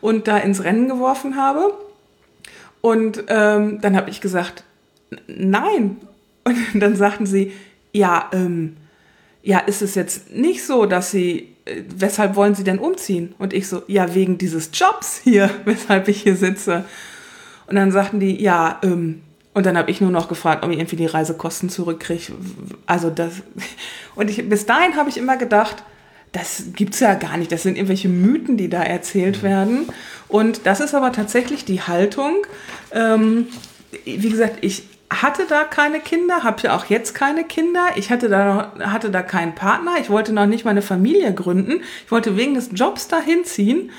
[0.00, 1.74] und da ins Rennen geworfen habe.
[2.80, 4.64] Und ähm, dann habe ich gesagt,
[5.26, 5.96] nein.
[6.72, 7.52] Und dann sagten sie,
[7.92, 8.76] ja, ähm,
[9.42, 13.34] ja, ist es jetzt nicht so, dass sie, äh, weshalb wollen sie denn umziehen?
[13.38, 16.84] Und ich so, ja, wegen dieses Jobs hier, weshalb ich hier sitze.
[17.66, 19.22] Und dann sagten die, ja, ähm,
[19.54, 22.32] Und dann habe ich nur noch gefragt, ob ich irgendwie die Reisekosten zurückkriege.
[22.86, 23.32] Also das.
[24.14, 25.82] Und ich, bis dahin habe ich immer gedacht,
[26.32, 27.50] das gibt es ja gar nicht.
[27.50, 29.88] Das sind irgendwelche Mythen, die da erzählt werden.
[30.28, 32.36] Und das ist aber tatsächlich die Haltung.
[32.92, 33.46] Ähm,
[34.04, 37.86] wie gesagt, ich hatte da keine Kinder, habe ja auch jetzt keine Kinder.
[37.96, 39.92] Ich hatte da, noch, hatte da keinen Partner.
[40.00, 41.80] Ich wollte noch nicht meine Familie gründen.
[42.04, 43.90] Ich wollte wegen des Jobs dahin ziehen.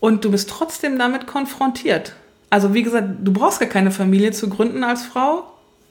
[0.00, 2.14] Und du bist trotzdem damit konfrontiert.
[2.50, 5.44] Also wie gesagt, du brauchst gar keine Familie zu gründen als Frau.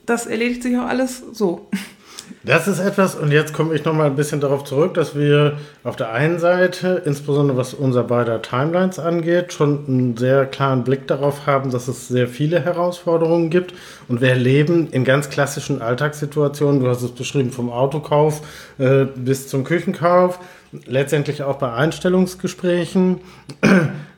[0.06, 1.68] Das erledigt sich auch alles so.
[2.44, 5.96] Das ist etwas, und jetzt komme ich nochmal ein bisschen darauf zurück, dass wir auf
[5.96, 11.46] der einen Seite, insbesondere was unser beider Timelines angeht, schon einen sehr klaren Blick darauf
[11.46, 13.74] haben, dass es sehr viele Herausforderungen gibt.
[14.08, 18.42] Und wir erleben in ganz klassischen Alltagssituationen, du hast es beschrieben, vom Autokauf
[18.78, 20.38] äh, bis zum Küchenkauf,
[20.86, 23.20] letztendlich auch bei Einstellungsgesprächen.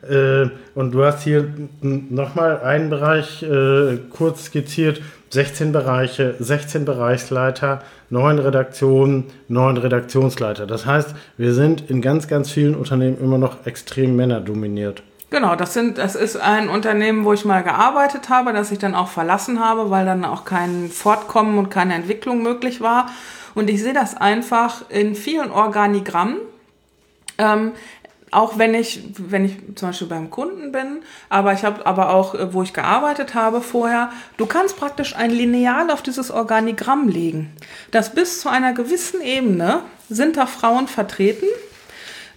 [0.09, 5.01] äh, und du hast hier nochmal einen Bereich äh, kurz skizziert,
[5.33, 10.67] 16 Bereiche, 16 Bereichsleiter, 9 Redaktionen, 9 Redaktionsleiter.
[10.67, 15.03] Das heißt, wir sind in ganz, ganz vielen Unternehmen immer noch extrem männerdominiert.
[15.31, 18.95] Genau, das sind, das ist ein Unternehmen, wo ich mal gearbeitet habe, das ich dann
[18.95, 23.07] auch verlassen habe, weil dann auch kein Fortkommen und keine Entwicklung möglich war.
[23.55, 26.37] Und ich sehe das einfach in vielen Organigrammen.
[27.39, 27.73] Ähm,
[28.33, 32.35] auch wenn ich, wenn ich zum Beispiel beim Kunden bin, aber ich habe aber auch,
[32.35, 37.53] äh, wo ich gearbeitet habe vorher, du kannst praktisch ein Lineal auf dieses Organigramm legen.
[37.91, 41.47] Das bis zu einer gewissen Ebene sind da Frauen vertreten,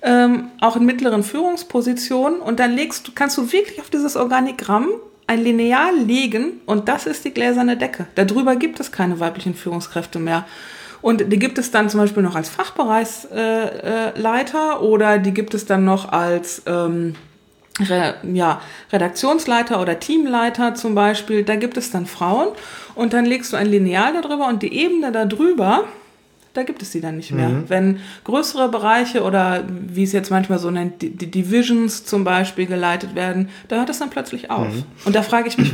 [0.01, 4.89] ähm, auch in mittleren Führungspositionen, und dann legst kannst du wirklich auf dieses Organigramm
[5.27, 8.05] ein Lineal legen und das ist die gläserne Decke.
[8.15, 10.45] Darüber gibt es keine weiblichen Führungskräfte mehr.
[11.05, 15.67] Und die gibt es dann zum Beispiel noch als Fachbereichsleiter äh, oder die gibt es
[15.67, 17.13] dann noch als ähm,
[17.79, 18.59] Re ja,
[18.91, 21.43] Redaktionsleiter oder Teamleiter zum Beispiel.
[21.43, 22.47] Da gibt es dann Frauen
[22.95, 25.83] und dann legst du ein Lineal darüber und die Ebene darüber,
[26.55, 27.49] da gibt es sie dann nicht mehr.
[27.49, 27.69] Mhm.
[27.69, 32.65] Wenn größere Bereiche oder wie es jetzt manchmal so nennt, die, die Divisions zum Beispiel
[32.65, 34.73] geleitet werden, da hört es dann plötzlich auf.
[34.73, 34.83] Mhm.
[35.03, 35.73] Und da frage ich mich,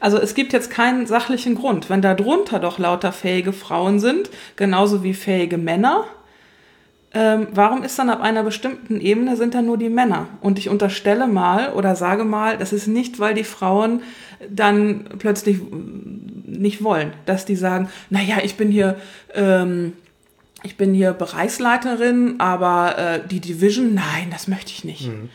[0.00, 1.88] also es gibt jetzt keinen sachlichen Grund.
[1.88, 6.04] Wenn da drunter doch lauter fähige Frauen sind, genauso wie fähige Männer,
[7.14, 10.26] ähm, warum ist dann ab einer bestimmten Ebene sind da nur die Männer?
[10.40, 14.02] Und ich unterstelle mal oder sage mal, das ist nicht, weil die Frauen
[14.50, 15.60] dann plötzlich
[16.44, 18.96] nicht wollen, dass die sagen, naja, ich bin hier,
[19.32, 19.92] ähm,
[20.64, 25.08] ich bin hier Bereichsleiterin, aber äh, die Division, nein, das möchte ich nicht.
[25.08, 25.28] Mhm.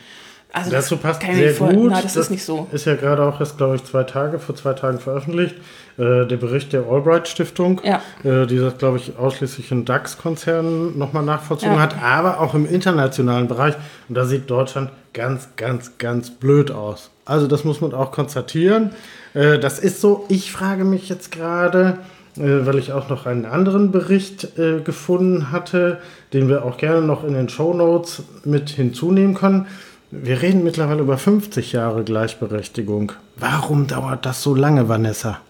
[0.52, 1.70] Also Dazu passt sehr gut.
[1.70, 2.66] Nein, das, das, ist nicht so.
[2.72, 5.54] Ist ja gerade auch erst, glaube ich, zwei Tage, vor zwei Tagen veröffentlicht.
[5.96, 8.00] Äh, der Bericht der Albright Stiftung, ja.
[8.24, 11.80] äh, die das, glaube ich, ausschließlich in DAX-Konzernen nochmal nachvollzogen ja.
[11.82, 13.74] hat, aber auch im internationalen Bereich.
[14.08, 17.10] Und da sieht Deutschland ganz, ganz, ganz blöd aus.
[17.24, 18.90] Also das muss man auch konstatieren.
[19.34, 20.24] Äh, das ist so.
[20.28, 21.98] Ich frage mich jetzt gerade,
[22.36, 25.98] äh, weil ich auch noch einen anderen Bericht äh, gefunden hatte,
[26.32, 29.66] den wir auch gerne noch in den Show Notes mit hinzunehmen können.
[30.10, 33.12] Wir reden mittlerweile über 50 Jahre Gleichberechtigung.
[33.36, 35.40] Warum dauert das so lange, Vanessa?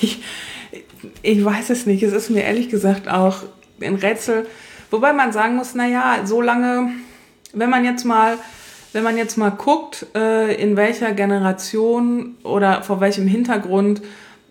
[0.00, 0.22] Ich,
[1.22, 2.02] ich weiß es nicht.
[2.02, 3.38] Es ist mir ehrlich gesagt auch
[3.80, 4.46] ein Rätsel.
[4.90, 6.90] Wobei man sagen muss, naja, so lange,
[7.52, 8.38] wenn man jetzt mal
[8.92, 14.02] wenn man jetzt mal guckt, äh, in welcher Generation oder vor welchem Hintergrund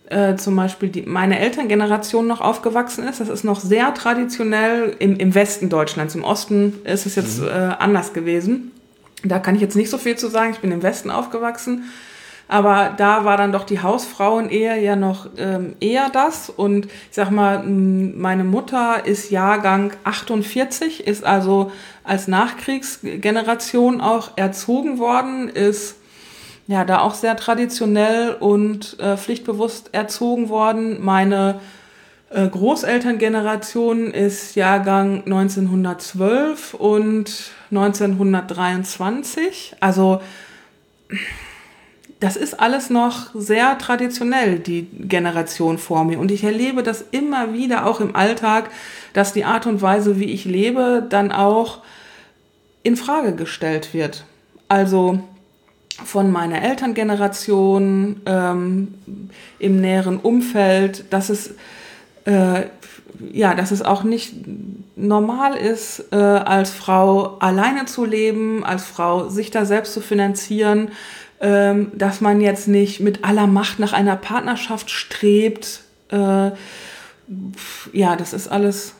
[0.08, 5.16] äh, zum Beispiel die, meine Elterngeneration noch aufgewachsen ist, das ist noch sehr traditionell im,
[5.16, 6.14] im Westen Deutschlands.
[6.14, 7.48] Im Osten ist es jetzt mhm.
[7.48, 8.72] äh, anders gewesen.
[9.24, 10.52] Da kann ich jetzt nicht so viel zu sagen.
[10.52, 11.84] Ich bin im Westen aufgewachsen.
[12.48, 16.50] Aber da war dann doch die Hausfrauenehe ja noch ähm, eher das.
[16.50, 21.72] Und ich sag mal, meine Mutter ist Jahrgang 48, ist also
[22.04, 25.96] als Nachkriegsgeneration auch erzogen worden, ist
[26.66, 31.02] ja da auch sehr traditionell und äh, pflichtbewusst erzogen worden.
[31.02, 31.60] Meine
[32.32, 39.76] Großelterngeneration ist Jahrgang 1912 und 1923.
[39.80, 40.20] Also
[42.20, 46.20] das ist alles noch sehr traditionell, die Generation vor mir.
[46.20, 48.70] Und ich erlebe das immer wieder auch im Alltag,
[49.12, 51.78] dass die Art und Weise, wie ich lebe, dann auch
[52.84, 54.24] in Frage gestellt wird.
[54.68, 55.20] Also
[56.04, 58.94] von meiner Elterngeneration, ähm,
[59.58, 61.54] im näheren Umfeld, dass es,
[62.24, 62.64] äh,
[63.32, 64.34] ja, dass es auch nicht
[64.96, 70.90] normal ist, äh, als Frau alleine zu leben, als Frau sich da selbst zu finanzieren
[71.42, 75.80] ähm, dass man jetzt nicht mit aller Macht nach einer Partnerschaft strebt.
[76.08, 76.52] Äh,
[77.92, 78.94] ja, das ist alles,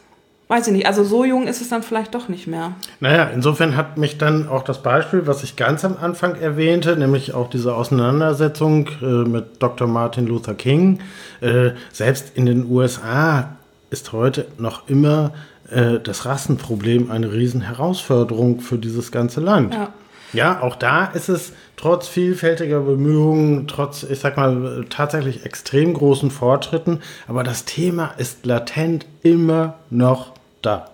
[0.52, 2.74] weiß ich nicht, also so jung ist es dann vielleicht doch nicht mehr.
[3.00, 7.32] Naja, insofern hat mich dann auch das Beispiel, was ich ganz am Anfang erwähnte, nämlich
[7.32, 9.88] auch diese Auseinandersetzung äh, mit Dr.
[9.88, 10.98] Martin Luther King,
[11.40, 13.56] äh, selbst in den USA
[13.88, 15.32] ist heute noch immer
[15.70, 19.72] äh, das Rassenproblem eine Riesenherausforderung für dieses ganze Land.
[19.72, 19.88] Ja.
[20.34, 26.30] Ja, auch da ist es trotz vielfältiger Bemühungen, trotz, ich sag mal, tatsächlich extrem großen
[26.30, 30.31] Fortschritten, aber das Thema ist latent immer noch
[30.62, 30.90] da.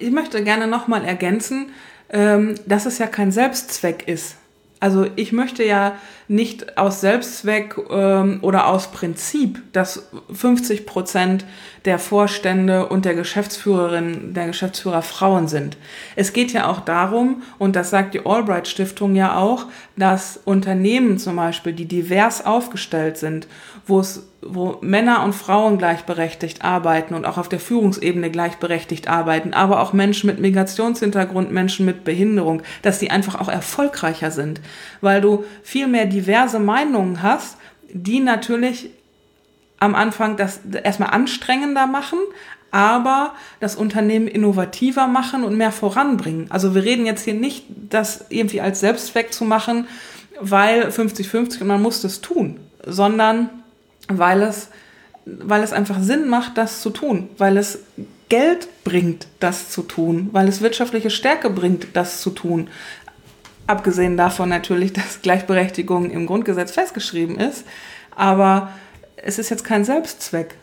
[0.00, 1.70] Ich möchte gerne nochmal ergänzen,
[2.08, 4.36] ähm, dass es ja kein Selbstzweck ist.
[4.82, 5.94] Also ich möchte ja
[6.26, 11.44] nicht aus Selbstzweck ähm, oder aus Prinzip, dass 50 Prozent
[11.84, 15.76] der Vorstände und der Geschäftsführerin, der Geschäftsführer Frauen sind.
[16.16, 21.16] Es geht ja auch darum, und das sagt die Albright Stiftung ja auch, dass Unternehmen
[21.16, 23.46] zum Beispiel, die divers aufgestellt sind,
[23.86, 29.54] wo es wo Männer und Frauen gleichberechtigt arbeiten und auch auf der Führungsebene gleichberechtigt arbeiten,
[29.54, 34.60] aber auch Menschen mit Migrationshintergrund, Menschen mit Behinderung, dass die einfach auch erfolgreicher sind,
[35.00, 37.56] weil du viel mehr diverse Meinungen hast,
[37.92, 38.90] die natürlich
[39.78, 42.18] am Anfang das erstmal anstrengender machen,
[42.72, 46.46] aber das Unternehmen innovativer machen und mehr voranbringen.
[46.50, 49.86] Also wir reden jetzt hier nicht, das irgendwie als Selbstzweck zu machen,
[50.40, 53.50] weil 50-50 und man muss das tun, sondern
[54.08, 54.68] weil es,
[55.24, 57.80] weil es einfach Sinn macht, das zu tun, weil es
[58.28, 62.68] Geld bringt, das zu tun, weil es wirtschaftliche Stärke bringt, das zu tun.
[63.66, 67.64] Abgesehen davon natürlich, dass Gleichberechtigung im Grundgesetz festgeschrieben ist,
[68.16, 68.72] aber
[69.16, 70.56] es ist jetzt kein Selbstzweck.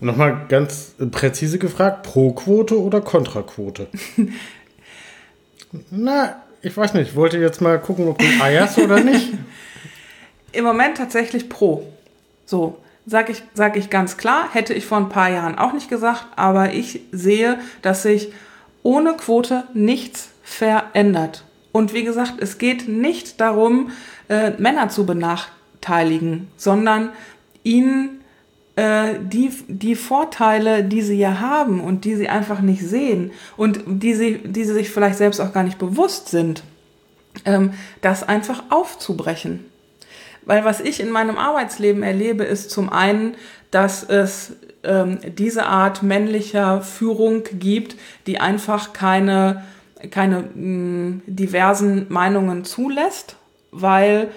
[0.00, 3.86] Nochmal ganz präzise gefragt, Pro-Quote oder Kontraquote?
[5.90, 9.32] Na, ich weiß nicht, ich wollte jetzt mal gucken, ob du eierst oder nicht.
[10.52, 11.86] Im Moment tatsächlich pro.
[12.44, 15.88] So, sage ich, sag ich ganz klar, hätte ich vor ein paar Jahren auch nicht
[15.88, 18.32] gesagt, aber ich sehe, dass sich
[18.82, 21.44] ohne Quote nichts verändert.
[21.72, 23.90] Und wie gesagt, es geht nicht darum,
[24.28, 27.10] äh, Männer zu benachteiligen, sondern
[27.62, 28.20] ihnen
[28.76, 33.80] äh, die, die Vorteile, die sie ja haben und die sie einfach nicht sehen und
[33.86, 36.62] die sie, die sie sich vielleicht selbst auch gar nicht bewusst sind,
[37.44, 39.64] ähm, das einfach aufzubrechen.
[40.46, 43.36] Weil was ich in meinem Arbeitsleben erlebe, ist zum einen,
[43.70, 44.52] dass es
[44.84, 49.64] ähm, diese Art männlicher Führung gibt, die einfach keine,
[50.10, 53.36] keine mh, mm, diversen Meinungen zulässt,
[53.70, 54.28] weil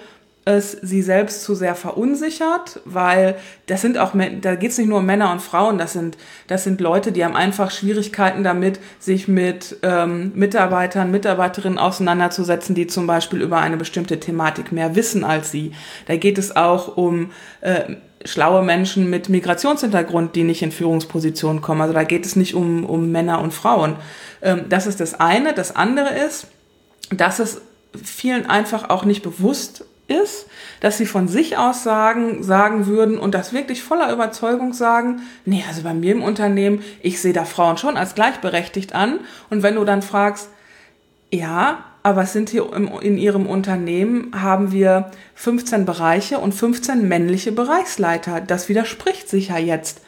[0.48, 4.98] es sie selbst zu sehr verunsichert, weil das sind auch, da geht es nicht nur
[4.98, 9.28] um Männer und Frauen, das sind, das sind Leute, die haben einfach Schwierigkeiten damit, sich
[9.28, 15.50] mit ähm, Mitarbeitern, Mitarbeiterinnen auseinanderzusetzen, die zum Beispiel über eine bestimmte Thematik mehr wissen als
[15.50, 15.72] sie.
[16.06, 17.30] Da geht es auch um
[17.60, 21.82] äh, schlaue Menschen mit Migrationshintergrund, die nicht in Führungspositionen kommen.
[21.82, 23.96] Also da geht es nicht um, um Männer und Frauen.
[24.40, 25.52] Ähm, das ist das eine.
[25.52, 26.46] Das andere ist,
[27.10, 27.60] dass es
[28.02, 30.46] vielen einfach auch nicht bewusst ist,
[30.80, 35.62] dass sie von sich aus sagen, sagen würden und das wirklich voller Überzeugung sagen, nee,
[35.68, 39.20] also bei mir im Unternehmen, ich sehe da Frauen schon als gleichberechtigt an.
[39.50, 40.48] Und wenn du dann fragst,
[41.30, 47.06] ja, aber es sind hier im, in ihrem Unternehmen haben wir 15 Bereiche und 15
[47.06, 48.40] männliche Bereichsleiter.
[48.40, 50.00] Das widerspricht sich ja jetzt.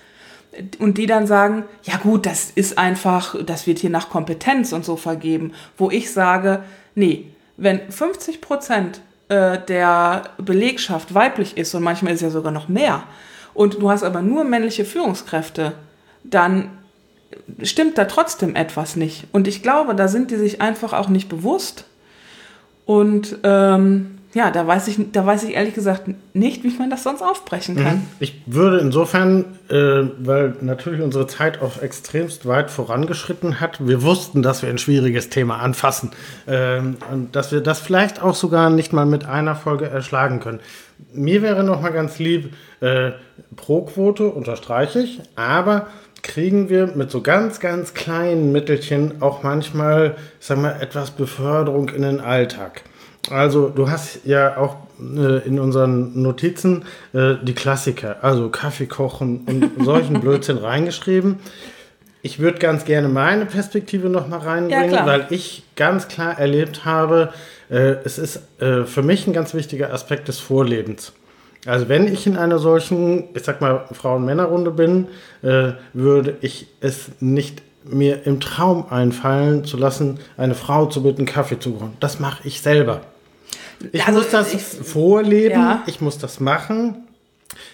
[0.79, 4.85] Und die dann sagen, ja gut, das ist einfach, das wird hier nach Kompetenz und
[4.85, 5.53] so vergeben.
[5.77, 12.21] Wo ich sage, nee, wenn 50 Prozent äh, der Belegschaft weiblich ist und manchmal ist
[12.21, 13.05] ja sogar noch mehr
[13.55, 15.73] und du hast aber nur männliche Führungskräfte,
[16.25, 16.71] dann
[17.63, 19.27] stimmt da trotzdem etwas nicht.
[19.33, 21.85] Und ich glaube, da sind die sich einfach auch nicht bewusst.
[22.87, 27.03] Und ähm, ja, da weiß ich, da weiß ich ehrlich gesagt nicht, wie man das
[27.03, 27.97] sonst aufbrechen kann.
[27.97, 28.07] Mhm.
[28.21, 34.43] Ich würde insofern, äh, weil natürlich unsere Zeit auch extremst weit vorangeschritten hat, wir wussten,
[34.43, 36.13] dass wir ein schwieriges Thema anfassen
[36.47, 40.61] äh, und dass wir das vielleicht auch sogar nicht mal mit einer Folge erschlagen können.
[41.13, 43.11] Mir wäre noch mal ganz lieb, äh,
[43.57, 45.89] pro Quote unterstreiche ich, aber
[46.23, 52.03] kriegen wir mit so ganz, ganz kleinen Mittelchen auch manchmal, sagen wir, etwas Beförderung in
[52.03, 52.83] den Alltag.
[53.29, 59.41] Also du hast ja auch äh, in unseren Notizen äh, die Klassiker, also Kaffee kochen
[59.47, 61.39] und solchen Blödsinn reingeschrieben.
[62.23, 66.85] Ich würde ganz gerne meine Perspektive noch mal reinbringen, ja, weil ich ganz klar erlebt
[66.85, 67.33] habe,
[67.71, 71.13] äh, es ist äh, für mich ein ganz wichtiger Aspekt des Vorlebens.
[71.67, 75.09] Also wenn ich in einer solchen, ich sag mal, Frauen-Männer-Runde bin,
[75.43, 81.25] äh, würde ich es nicht mir im Traum einfallen zu lassen, eine Frau zu bitten,
[81.25, 81.97] Kaffee zu kochen.
[82.01, 83.03] Das mache ich selber.
[83.93, 85.83] Ich also, muss das ich, vorleben, ja.
[85.87, 87.07] ich muss das machen.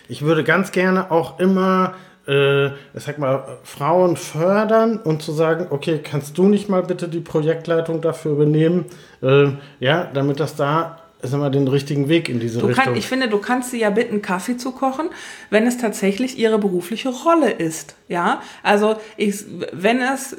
[0.08, 1.94] Ich würde ganz gerne auch immer
[2.26, 7.08] äh, ich sag mal, Frauen fördern und zu sagen, okay, kannst du nicht mal bitte
[7.08, 8.86] die Projektleitung dafür übernehmen?
[9.22, 9.50] Äh,
[9.80, 10.98] ja, damit das da
[11.28, 12.84] ist immer den richtigen Weg in diese du Richtung.
[12.84, 15.08] Kann, ich finde, du kannst sie ja bitten, Kaffee zu kochen,
[15.50, 17.96] wenn es tatsächlich ihre berufliche Rolle ist.
[18.08, 20.36] Ja, also ich, wenn es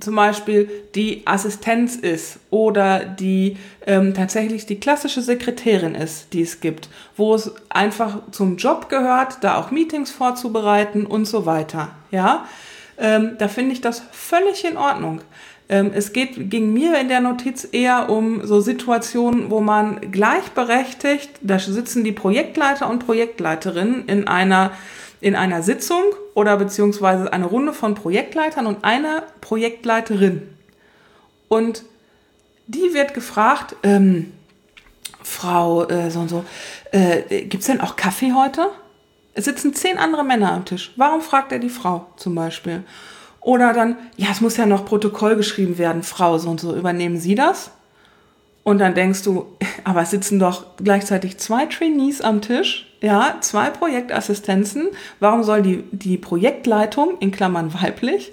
[0.00, 3.56] zum Beispiel die Assistenz ist oder die
[3.86, 9.38] ähm, tatsächlich die klassische Sekretärin ist, die es gibt, wo es einfach zum Job gehört,
[9.42, 11.90] da auch Meetings vorzubereiten und so weiter.
[12.10, 12.46] Ja,
[12.98, 15.20] ähm, da finde ich das völlig in Ordnung.
[15.72, 21.30] Ähm, es geht, ging mir in der Notiz eher um so Situationen, wo man gleichberechtigt,
[21.40, 24.72] da sitzen die Projektleiter und Projektleiterinnen in einer,
[25.22, 26.02] in einer Sitzung
[26.34, 30.42] oder beziehungsweise eine Runde von Projektleitern und einer Projektleiterin.
[31.48, 31.84] Und
[32.66, 34.34] die wird gefragt, ähm,
[35.22, 36.44] Frau äh, so und so,
[36.90, 38.68] äh, gibt es denn auch Kaffee heute?
[39.32, 40.92] Es sitzen zehn andere Männer am Tisch.
[40.96, 42.84] Warum fragt er die Frau zum Beispiel?
[43.42, 47.18] Oder dann, ja, es muss ja noch Protokoll geschrieben werden, Frau, so und so, übernehmen
[47.18, 47.72] Sie das?
[48.62, 49.46] Und dann denkst du,
[49.84, 54.88] aber es sitzen doch gleichzeitig zwei Trainees am Tisch, ja, zwei Projektassistenzen.
[55.18, 58.32] Warum soll die, die Projektleitung, in Klammern weiblich,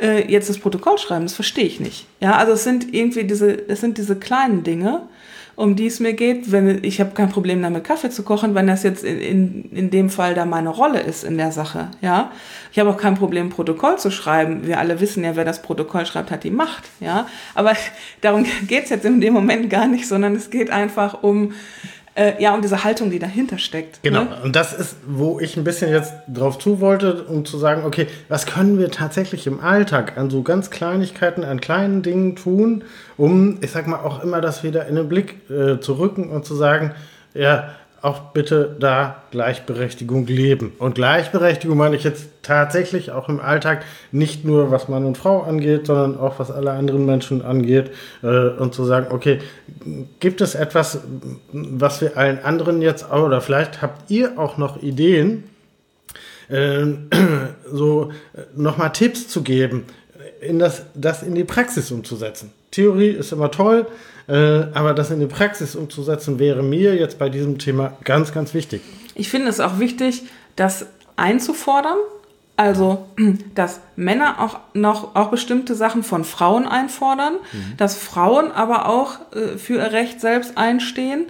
[0.00, 1.24] äh, jetzt das Protokoll schreiben?
[1.24, 2.06] Das verstehe ich nicht.
[2.20, 5.08] Ja, also es sind irgendwie diese, es sind diese kleinen Dinge,
[5.56, 6.52] um die es mir geht.
[6.52, 9.90] Wenn, ich habe kein Problem damit, Kaffee zu kochen, wenn das jetzt in, in, in
[9.90, 11.90] dem Fall da meine Rolle ist in der Sache.
[12.02, 12.30] Ja,
[12.70, 14.66] Ich habe auch kein Problem, Protokoll zu schreiben.
[14.66, 16.84] Wir alle wissen ja, wer das Protokoll schreibt, hat die Macht.
[17.00, 17.72] Ja, Aber
[18.20, 21.52] darum geht's jetzt in dem Moment gar nicht, sondern es geht einfach um
[22.16, 24.02] äh, ja, um diese Haltung, die dahinter steckt.
[24.02, 24.38] Genau, ne?
[24.42, 28.06] und das ist, wo ich ein bisschen jetzt drauf zu wollte, um zu sagen, okay,
[28.28, 32.84] was können wir tatsächlich im Alltag an so ganz Kleinigkeiten, an kleinen Dingen tun,
[33.18, 36.46] um, ich sag mal, auch immer das wieder in den Blick äh, zu rücken und
[36.46, 36.92] zu sagen,
[37.34, 37.68] ja,
[38.02, 40.72] auch bitte da Gleichberechtigung leben.
[40.78, 45.42] Und Gleichberechtigung meine ich jetzt tatsächlich auch im Alltag, nicht nur was Mann und Frau
[45.42, 47.90] angeht, sondern auch was alle anderen Menschen angeht.
[48.22, 49.40] Äh, und zu sagen, okay,
[50.20, 51.00] gibt es etwas,
[51.52, 55.44] was wir allen anderen jetzt, oder vielleicht habt ihr auch noch Ideen,
[56.48, 56.84] äh,
[57.72, 59.84] so äh, nochmal Tipps zu geben,
[60.40, 62.52] in das, das in die Praxis umzusetzen.
[62.70, 63.86] Theorie ist immer toll,
[64.28, 64.32] äh,
[64.74, 68.82] aber das in die Praxis umzusetzen, wäre mir jetzt bei diesem Thema ganz, ganz wichtig.
[69.14, 70.24] Ich finde es auch wichtig,
[70.56, 70.86] das
[71.16, 71.98] einzufordern.
[72.56, 73.06] Also,
[73.54, 77.76] dass Männer auch noch auch bestimmte Sachen von Frauen einfordern, mhm.
[77.76, 81.26] dass Frauen aber auch äh, für ihr Recht selbst einstehen,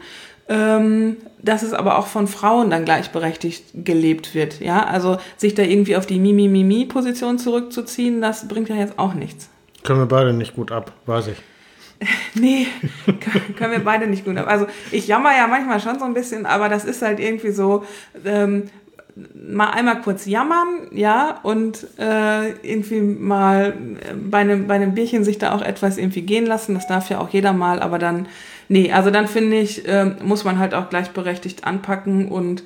[0.48, 4.60] ähm, dass es aber auch von Frauen dann gleichberechtigt gelebt wird.
[4.60, 9.48] Ja, also sich da irgendwie auf die Mimi-Mimi-Position zurückzuziehen, das bringt ja jetzt auch nichts.
[9.86, 11.38] Können wir beide nicht gut ab, weiß ich.
[12.34, 12.66] nee,
[13.56, 14.46] können wir beide nicht gut ab.
[14.48, 17.84] Also ich jammer ja manchmal schon so ein bisschen, aber das ist halt irgendwie so,
[18.24, 18.64] ähm,
[19.34, 23.74] mal einmal kurz jammern, ja, und äh, irgendwie mal
[24.30, 26.74] bei einem, bei einem Bierchen sich da auch etwas irgendwie gehen lassen.
[26.74, 28.28] Das darf ja auch jeder mal, aber dann,
[28.68, 32.62] nee, also dann finde ich, äh, muss man halt auch gleichberechtigt anpacken und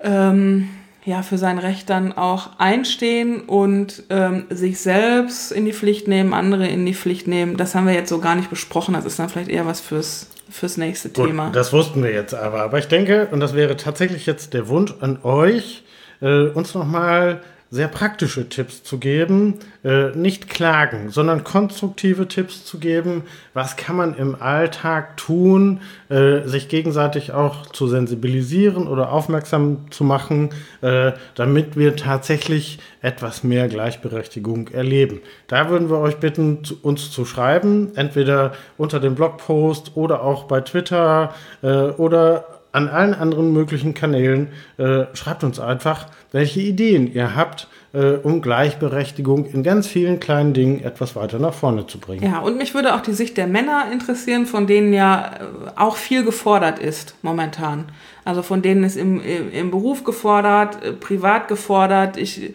[0.00, 0.70] ähm,
[1.04, 6.32] ja, für sein Recht dann auch einstehen und ähm, sich selbst in die Pflicht nehmen,
[6.32, 7.56] andere in die Pflicht nehmen.
[7.56, 8.94] Das haben wir jetzt so gar nicht besprochen.
[8.94, 11.50] Das ist dann vielleicht eher was fürs, fürs nächste Gut, Thema.
[11.50, 12.62] Das wussten wir jetzt aber.
[12.62, 15.82] Aber ich denke, und das wäre tatsächlich jetzt der Wunsch an euch,
[16.20, 17.42] äh, uns nochmal
[17.72, 23.22] sehr praktische Tipps zu geben, äh, nicht klagen, sondern konstruktive Tipps zu geben.
[23.54, 30.04] Was kann man im Alltag tun, äh, sich gegenseitig auch zu sensibilisieren oder aufmerksam zu
[30.04, 30.50] machen,
[30.82, 35.22] äh, damit wir tatsächlich etwas mehr Gleichberechtigung erleben.
[35.46, 40.44] Da würden wir euch bitten, zu, uns zu schreiben, entweder unter dem Blogpost oder auch
[40.44, 44.48] bei Twitter äh, oder an allen anderen möglichen Kanälen.
[44.78, 50.54] Äh, schreibt uns einfach, welche Ideen ihr habt, äh, um Gleichberechtigung in ganz vielen kleinen
[50.54, 52.24] Dingen etwas weiter nach vorne zu bringen.
[52.24, 55.96] Ja, und mich würde auch die Sicht der Männer interessieren, von denen ja äh, auch
[55.96, 57.84] viel gefordert ist momentan.
[58.24, 62.16] Also von denen ist im, im Beruf gefordert, äh, privat gefordert.
[62.16, 62.54] Ich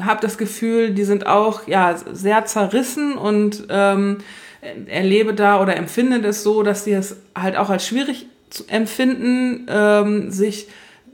[0.00, 4.18] habe das Gefühl, die sind auch ja sehr zerrissen und ähm,
[4.86, 8.26] erlebe da oder empfinde das so, dass sie es halt auch als schwierig
[8.68, 10.68] empfinden, ähm, sich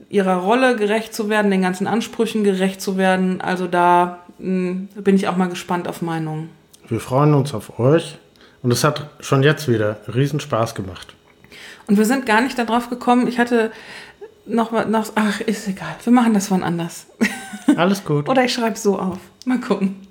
[0.08, 3.40] ihrer Rolle gerecht zu werden, den ganzen Ansprüchen gerecht zu werden.
[3.40, 6.50] Also da mh, hm, bin ich auch mal gespannt auf Meinungen.
[6.88, 8.18] Wir freuen uns auf euch
[8.62, 11.14] und es hat schon jetzt wieder riesen Spaß gemacht.
[11.86, 13.28] Und wir sind gar nicht darauf gekommen.
[13.28, 13.70] Ich hatte
[14.46, 15.96] noch was, noch, ach, ist egal.
[16.02, 17.06] Wir machen das von anders.
[17.76, 18.28] Alles gut.
[18.28, 19.18] Oder ich schreibe so auf.
[19.44, 20.07] Mal gucken.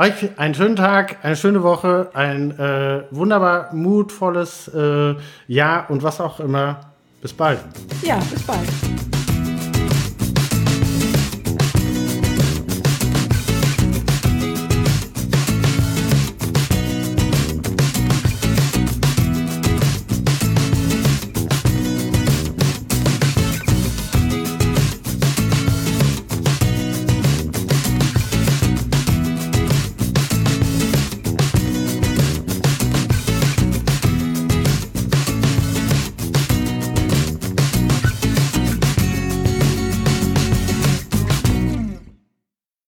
[0.00, 5.14] Euch einen schönen Tag, eine schöne Woche, ein äh, wunderbar mutvolles äh,
[5.46, 6.80] Jahr und was auch immer.
[7.20, 7.58] Bis bald.
[8.02, 9.19] Ja, bis bald.